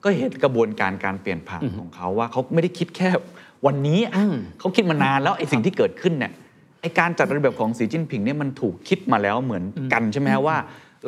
[0.04, 3.08] ก็เห็นกระบวนการการเปลี่ยนผ่านของเขาว่าเขาไม่ได้คิดแค่
[3.66, 4.24] วันนี้อะ
[4.58, 6.32] เขาคิดมานานแล้วไอ้สิ่งที่เกิดขึ้นเนี่ย
[6.80, 10.56] ไอการจัดระเบียบของสีจิ้นผิงเนี่ยมันถูกคิดมาแล้วเหมือนกันใช่ไหมฮะว่า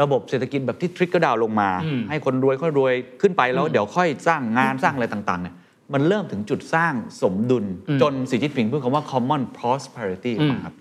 [0.02, 1.70] ระบบเศรษฐกิจแบบที่ทริกเกอร์ดาวลงมา
[2.08, 5.54] ให้คนรวยค่อยรวยขึ้นไปแล้วเดี๋ยวค่อยสร้างงานสร้างอะไรต่างๆเนี่ย
[5.92, 7.64] มันเริ่มถึงจุดสร้างสมดุล
[8.02, 10.74] จนสีจิ้นผิงพูดคำว่า common prosperity ออกมาครับ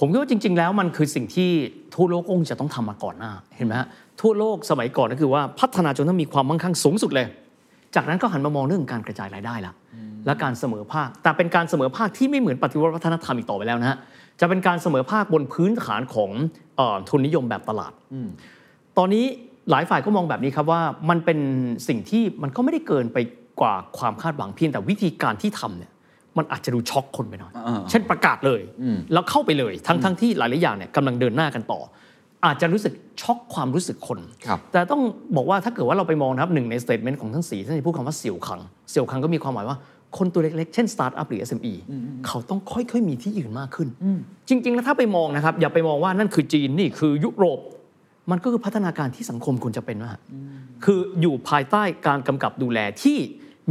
[0.00, 1.50] ผมคิดว่าจริง ๆ แล้วมันคือสิ่งที่
[1.94, 3.88] ทั่วโลกคงจะต้องทำมาก่อนหน้าเห็นไหมฮะ
[4.20, 7.26] ทั่วโลกสมัยก่อนก็คือว่าพัฒนาจนต้องมีความมั่งคั่งสูงสุดเลย
[7.94, 9.72] จากนั้นก็หันมามองเรื่องการกระจายรายได้ละ
[10.26, 13.98] และการเสมอภาค แต่เป็นการเสมอภาคที่ไม่เหมือนปฏิวัติวัฒนธรรมอีกต่อไปแล้วนะฮะ
[14.40, 16.30] จะเป็นการเสมอภาคบนพื้นฐานของ
[16.76, 17.92] เออทุนนิยมแบบตลาด
[18.98, 19.24] ตอนนี้
[19.70, 21.38] หลายฝ่ายก็มองแบบนี้ครับว่ามันเป็น
[21.88, 23.18] สิ่งที่มันก็ไม่ได้เกินไป
[23.60, 25.92] กว่าความคาดหวังเพียงแต่วิธีการที่ทำเนี่ย
[26.38, 28.60] มันอาจจะดูช็อกคนไปหน่อยอ่าเช่นประกาศเลย
[29.12, 31.80] แล้วเข้าไปเลย ทั้งทั้งที่หลายๆอย่างเนี่ยกำลังเดินหน้ากันต่อ
[32.46, 32.92] อาจจะรู้สึก
[33.22, 35.02] ช็อกความรู้สึกคนครับแต่ต้อง
[35.36, 39.78] บอกว่าถ้าเกิดว่าเราไปมองนะครับหนึ่งใน statement ของทั้งสี่ท่านจะพูดคำว่าเสี่ยวคัง เสี่ยวคังก็มีความหมายว่า
[40.18, 41.72] คนตัวเล็กๆ เช่นสตาร์ทอัพหรือ SME
[42.26, 43.88] เขาต้องค่อยๆ มีที่ยืนมากขึ้น
[44.48, 47.60] จริง ๆ แล้วถ้าไปมองนะครับ อย่าไปมองว่านั่นคือจีนนี่คือยุโรป
[48.30, 50.12] มันก็คือพัฒนาการที่สังคมควรจะเป็นว่า
[50.84, 53.18] คืออยู่ภายใต้การกำกับดูแลที่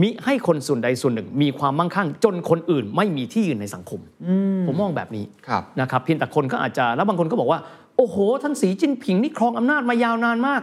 [0.01, 3.99] มิให้คนส่วนใดส่วนหนึ่ง มีความมั่งคั่ง จนคนอื่นไม่มีที่ยืนในสังคม
[4.67, 7.60] ผมมองแบบนี้ครับนะครับเพียงแต่คนก็อาจจะแล้วบางคนก็บอกว่า
[7.97, 10.62] โอ้โห ท่านสีจิ้นผิงนี่ครองอำนาจมายาวนานมาก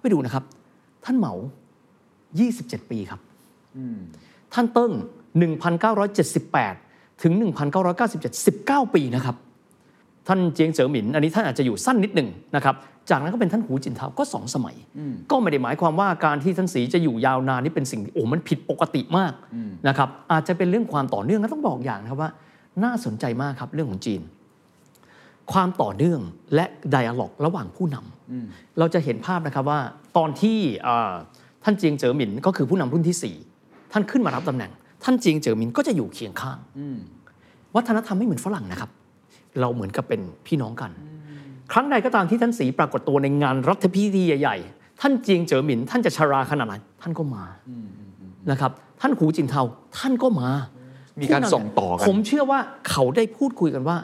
[0.00, 0.44] ไปดูนะครับ
[1.04, 1.34] ท่านเหมา
[2.32, 3.20] 27 ปีครับ
[4.54, 4.92] ท่านเติ้ง
[6.46, 7.32] 1978 ถึง
[7.94, 9.36] 1997 19 ปีนะครับ
[10.28, 12.74] ท่านเจียงเจ๋อหมินอันนี้ท่านอาจจะอยู่สั้นนิดหนึ่งนะครับ
[13.10, 14.76] จากนั้นก็เป็นท่านหูจินเทาก็สองสมัย
[15.30, 19.32] ก็ไม่ได้หมายความว่าการที่ท่านสีจะอยู่ยาวนานนี่เป็นสิ่งที่โอ้มันผิดปกติมาก
[19.88, 22.30] นะครับอาจจะเป็นเรื่องความต่อเนื่องและต้องบอกอย่างนะครับว่า
[22.84, 24.20] น่าสนใจมากครับเรื่องของจีน
[25.52, 26.20] ความต่อเนื่อง
[26.54, 29.80] และไดอะล็อกระหว่างผู้นำเราจะเห็นภาพนะครับว่า
[30.16, 31.12] ตอนที่อ่า
[31.64, 33.36] ท่านเจียงเจ๋อหมินก็คือผู้นำรุ่นที่สี่
[33.92, 34.70] ท่านขึ้นมารับตำแหน่ง
[35.04, 36.58] ท่านเจียงเจ๋อหมินก็จะอยู่เคียงข้าง
[37.76, 38.90] วัฒนธรรมไม่เหมือนฝรั่งนะครับ
[39.60, 40.90] เราเหมือนกับเป็นพี่น้องกัน
[41.72, 47.44] ครั้งใดก็ตามที่ท่านสีปรากฏตัวในงานรัฐพิธีใหญ่ๆ ท่านเจียงเจ๋อหมิน ท่านจะชราขนาดไหนท่านก็มา
[48.50, 49.62] นะครับ ท่านหูจินเทา
[49.98, 50.48] ท่านก็มา
[51.20, 53.96] มีการส่งต่อกันผมเชื่อว่าเขาได้พูดคุยกันว่า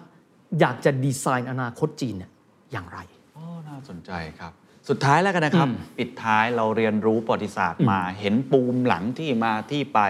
[0.61, 2.31] อยากจะดีไซน์อนาคตจีนเนี่ย
[2.73, 2.99] อย่างไร
[3.35, 4.53] โอ้น่าสนใจครับ
[4.89, 10.01] สุดท้ายแล้วกันนะครับ ปิดท้ายเราเรียนรู้ประวัติศาสตร์มาเห็นปูมหลังที่มาที่ไป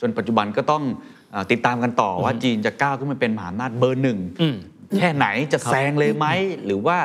[0.00, 0.82] จนปัจจุบันก็ต้อง
[1.32, 4.56] เออติดตามกันต่อว่าจีนจะก้าวขึ้นมาเป็นมหาอำนาจเบอร์หนึ่งอืม
[4.96, 6.26] แค่ไหนจะแซงเลยไหม
[6.66, 6.98] หรือว่า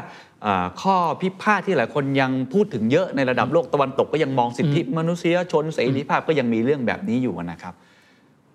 [0.43, 7.73] เอ่อข้อพิพาทที่หลายคนยังพูดถึงเยอะในระดับโลกตะวันตกก็ยังมองสิทธิมนุษยชนเสรีภาพก็ยังมีเรื่องแบบนี้อยู่นะครับ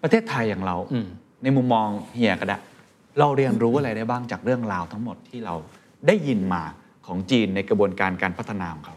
[0.03, 1.09] ประเทศไทยอย่างเราอืม
[1.43, 2.59] ในมุมมองเฮียก็ได้
[3.19, 5.55] เราเรียนรู้อะไรได้บ้างจากเรื่องราวทั้งหมดที่เรา
[6.07, 6.63] ได้ยินมา
[7.07, 8.95] ของจีนในกระบวนการการพัฒนาของเขา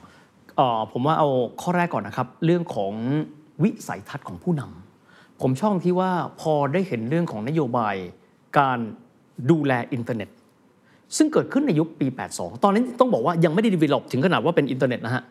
[0.57, 1.29] เอ่อผมว่าเอา
[1.61, 2.93] ข้อแรกก่อนนะครับ เรื่องของ
[3.63, 6.11] วิสัยทัศน์ของผู้นำผมช่องที่ว่า
[6.41, 7.95] พอได้เห็นเรื่องของนโยบาย
[8.59, 8.79] การ
[9.51, 10.29] ดูแลอินเทอร์เน็ต
[11.17, 15.23] ซึ่งเกิดขึ้นในยุคปี 82 ตอนนั้นต้องบอกว่ายังไม่ได้ develop ถึงขนาดว่าเป็นอินเทอร์เน็ตนะฮะ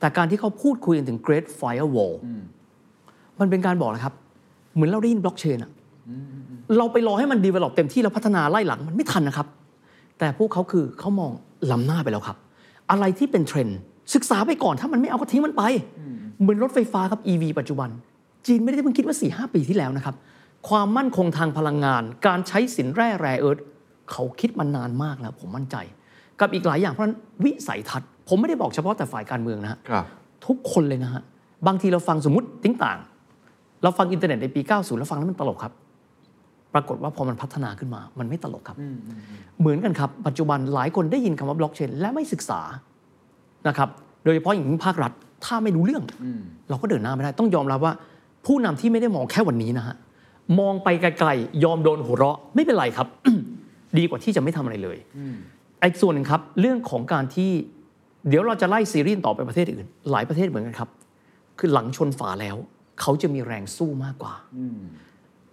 [0.00, 2.14] แต่การที่เขาพูดคุยกันถึง Great Firewall
[3.40, 4.14] มันเป็นการบอกนะครับ
[4.74, 5.70] เหมือนเราได้ยินบล็อกเชนอะ
[6.78, 9.46] เราไปรอให้มัน develop เต็มที่แล้วพัฒนาไล่หลังมันไม่ทันนะครับ
[10.18, 11.30] แต่พวกเขาคือเขามอง
[11.70, 12.36] ล้ำหน้าไปแล้วครับ
[12.90, 13.78] อะไรที่เป็นเทรนด์
[14.14, 15.62] ศึกษาไปก่อนถ้ามันไม่เอาก็ทิ้งมันไป
[16.40, 17.88] เหมือนรถไฟฟ้าครับ EV ปัจจุบัน
[18.46, 20.14] จีนไม่ได้เพิ่งคิดว่า4 5 ปีที่แล้วนะครับ
[20.68, 23.58] ความมั่นคงทางพลังงาน การใช้สินแร่ rare earth
[24.10, 25.76] เขาคิดมานานมากแล้วผมมั่นใจ
[26.40, 30.04] กับอีกหลายอย่างเพราะฉะนั้นวิสัยทัศน์ ผมไม่ได้บอกเฉพาะแต่ฝ่ายการเมืองนะฮะครับ
[30.46, 31.22] ทุกคนเลยนะฮะ
[31.66, 32.98] บางทีเราฟังสมมติติ๊ต่าง
[33.82, 35.72] เราฟังอินเทอร์เน็ตในปี 90 แล้วฟังแล้วมันตลกครับ
[36.74, 38.76] ปรากฏว่าพอมันพัฒนาขึ้นมา มันไม่ตลกครับ
[39.60, 42.60] เหมือนกันครับ ปัจจุบันหลายคนได้ยินคำว่าบล็อกเชนและไม่ศึกษา
[43.68, 43.88] นะครับ
[44.24, 45.12] โดยเฉพาะอย่างยิ่งภาครัฐ
[45.44, 46.02] ถ้าไม่รู้เรื่อง
[46.70, 47.92] เราก็เดินหน้าไม่ได้ต้องยอมรับว่า
[48.46, 49.96] ผู้นำที่ไม่ได้มองแค่วันนี้นะฮะ
[50.58, 53.08] มองไปไกลๆยอมโดนหัวเราะไม่เป็นไรครับ
[53.98, 54.98] ดีกว่าที่จะไม่ทำอะไรเลย
[55.82, 57.50] อีกส่วนหนึ่งครับ เรื่องของการที่
[58.28, 60.90] เดี๋ยวเราจะไล่ซีรีส์ต่อไปประเทศอื่น หลายประเทศเหมือนกันครับ
[61.58, 62.56] คือหลังชนฝาแล้ว
[63.00, 64.34] เขาจะมีแรงสู้มากกว่า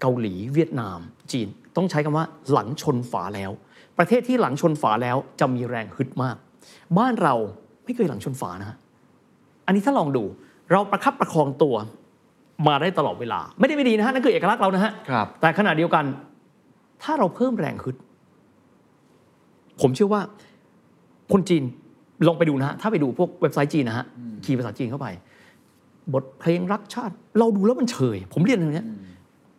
[0.02, 1.00] เกาหลีเวียดนาม
[1.32, 3.52] จีนต้องใช้คำว่าหลังชนฝาแล้ว
[3.98, 6.36] ประเทศที่หลังชนฝาแล้วจะมีแรงฮึดมาก
[6.98, 7.36] บ้านเรา
[7.84, 8.78] ไม่เคยหลังชนฝานะฮะ
[9.66, 10.24] อันนี้ถ้าลองดู
[10.72, 11.76] เราประคับประคองตัว
[12.68, 16.06] มาได้ตลอดเวลา ไม่ได้ไม่ดีนะฮะนั่นคือเอกลักษณ์เรานะฮะครับแต่ขณะเดียวกัน
[17.04, 17.96] ถ้าเราเพิ่มแรงฮึด
[19.82, 20.22] ผมเชื่อว่า
[21.32, 21.64] คนจีน
[22.28, 24.06] ลองไปดูนะฮะถ้าไปดูพวกเว็บไซต์จีนนะฮะ
[24.44, 25.08] คีย์ภาษาจีนเข้าไป
[26.14, 28.88] บทเพลงรักชาติ เราดูแล้วมันเฉย ผมเรียนอย่างเนี้ย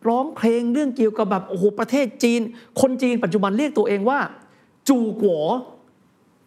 [0.07, 2.41] ร้องเพลงเรื่องเกี่ยวกับแบบโอ้โหประเทศจีน
[2.81, 4.19] คนจีนปัจจุบันเรียกตัวเองว่า
[4.89, 5.41] จูกัว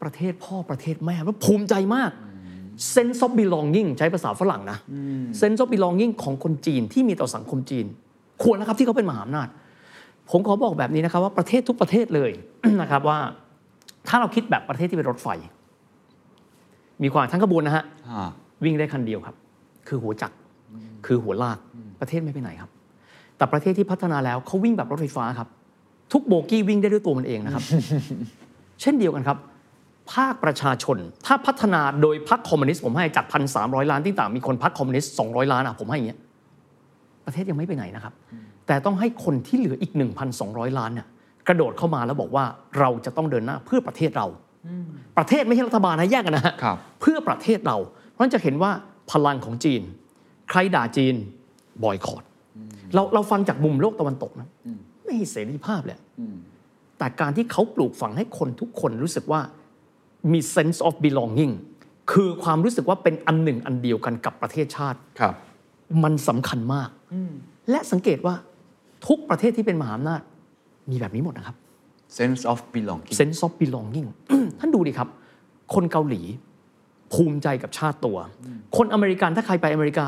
[0.02, 2.10] ประเทศพ่อประเทศแม่ว่าภูมิใจมาก
[2.94, 4.78] sense of belonging ใช้ภาษาฝรั่งนะ
[5.40, 7.86] sense of belonging ของคนจีนที่มีต่อสังคมจีน
[8.42, 9.48] ควรนะครับที่เขาเป็นมหาอำนาจ
[10.30, 12.30] ผมขอบอกแบบนี้นะครับว่าประเทศทุกประเทศเลย
[12.80, 13.18] นะครับว่า
[14.08, 15.28] ถ้าเราคิดแบบประเทศที่เป็นรถไฟ
[17.02, 18.28] มีความทั้งขบวนนะฮะอ่า
[18.64, 19.36] วิ่งได้คันเดียวครับ
[19.88, 20.36] คือหัวจักร
[21.06, 21.58] คือหัวลาก
[22.00, 22.70] ประเทศไม่ไปไหนครับ
[23.36, 25.48] แต่ประเทศที่พัฒนาแล้วเขาวิ่งแบบรถไฟฟ้าครับ
[26.12, 27.62] ทุกโบกี้วิ่งได้ด้วยตัวมันเองนะครับ
[28.80, 29.38] เช่นเดียวกันครับ
[30.12, 36.20] ภาคประชาชน ถ้าพัฒนาโดยพรรคคอมมิวนิสต์ผมให้จากพันสามร้อยล้านที่ต่างมีคนพรรคคอมมิวนิสต์สองร้อยล้านอะผมให้อย่างเงี้ย
[37.26, 38.14] ประเทศยังไม่ไปไหนนะครับ
[38.66, 39.92] แต่ต้องให้คนที่เหลืออีก
[40.36, 41.06] 1,200 ล้านเนี่ย
[41.48, 42.44] กระโดดเข้ามาแล้วบอกว่า
[42.78, 44.26] เราจะต้องเดินหน้าเพื่อประเทศเรา
[45.18, 47.76] ประเทศไม่ใช่รัฐบาลนะแยกกันนะฮะครับเพื่อประเทศเรา
[48.12, 48.70] เพราะฉะนั้นจะเห็นว่า
[49.10, 49.82] พลังของจีน
[50.50, 51.14] ใครด่าจีน
[51.84, 52.22] บอยคอรด
[52.94, 54.48] เราเราฟังจากมุมโลกตะวันตกนะ
[55.04, 55.98] ไม่ให้เสรีภาพเลย
[56.98, 59.40] แต่การที่เขาปลูกฝังให้คนทุกคนรู้สึกว่า
[60.32, 61.52] มี sense of belonging
[62.12, 65.34] คือความรู้สึกว่าเป็นอันหนึ่งอันเดียวกันกับประเทศชาติครับ
[66.02, 66.88] มันสำคัญมาก
[67.70, 68.34] และสังเกตว่า
[69.06, 70.20] ทุกประเทศที่เป็นมหาอำนาจ
[70.90, 71.56] มีแบบนี้หมดนะครับ
[72.18, 74.08] sense of belonging sense of belonging
[74.58, 75.08] ท่านดูดิครับ
[75.74, 76.22] คนเกาหลี
[77.14, 78.18] ภูมิใจกับชาติตัว
[78.76, 80.06] คนอเมริกันถ้าใครไปอเมริกา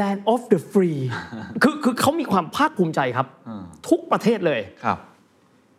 [0.00, 1.00] land of the free
[1.62, 3.26] คือคือเขามีความภาคภูมิใจครับ
[3.88, 4.98] ทุกประเทศเลยครับ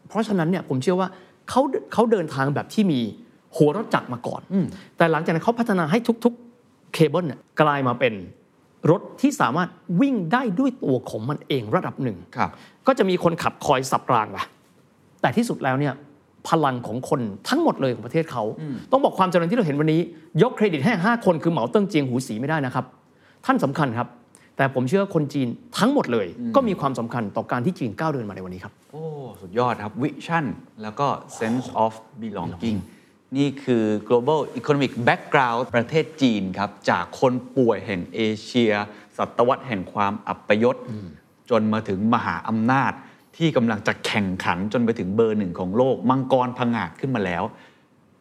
[0.08, 1.10] เพราะฉะนั้นเนี่ยผมเชื่อว่า
[1.50, 1.62] เขา
[1.94, 3.00] เขาเดินทางแบบที่มี
[3.56, 4.42] หัวรถจักรมาก่อน
[4.98, 8.14] แต่หลังจากนั้นเขาพัฒนาให้ทุกๆเคเบิลเนี่ยกลายมาเป็น
[8.92, 9.70] รถที่สามารถ
[10.02, 12.50] วิ่งได้ด้วยตัวของมันเองระดับหนึ่งครับ
[12.88, 14.38] ก็จะมีคนขับคอยสับรางไป
[15.22, 15.94] แต่ที่สุดแล้วเนี่ย
[16.50, 18.44] พลังของคนทั้งหมดเลยของประเทศเขา
[18.92, 20.02] ต้องบอกความเจริญที่เราเห็นวันนี้
[20.42, 22.86] ยกเครดิตให้ 5 คนคือเหมาเติ้งเจียงหูสีไม่ได้นะครับ
[23.46, 24.08] ท่านสำคัญครับ
[24.62, 25.48] แต่ผมเชื่อว่าคนจีน
[25.80, 29.04] ทั้งหมดเลย ก็มีความสำคัญต่อการที่จีนก้าวเดินมาในวันนี้ครับ โอ้
[29.42, 30.46] สุดยอดครับ vision
[30.82, 31.08] แล้วก็
[31.40, 32.80] sense of belonging
[33.38, 38.72] นี่คือ global economic background ประเทศจีนครับ จากคนป่วยแห่งเอเชีย
[39.18, 40.76] ศตวรรษแห่งความอัปยศ
[41.50, 42.92] จนมาถึงมหาอำนาจ
[43.38, 47.44] ที่กำลังจะแข่งขันจนไปถึงเบอร์หนึ่งของโลก มังกรพังงาดขึ้นมาแล้ว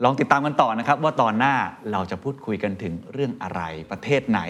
[0.04, 1.54] ลองติดตามกันต่อนะครับ ว่าตอนหน้า
[1.92, 4.40] เราจะพูดคุยกันถึงเรื่องอะไรประเทศไหน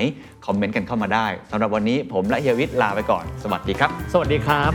[0.47, 4.73] คอมเมนต์กันเข้ามาได้สำหรับวันนี้ผมและเฮียวิทย์ลาไปก่อน สวัสดีครับ สวัสดีครับ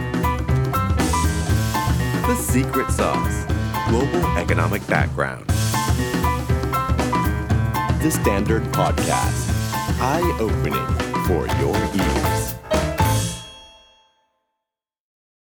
[2.29, 3.37] The secret sauce
[3.87, 5.45] global economic background.
[8.03, 9.43] The Standard Podcast.
[10.01, 10.87] Eye opening
[11.27, 12.34] for your ears.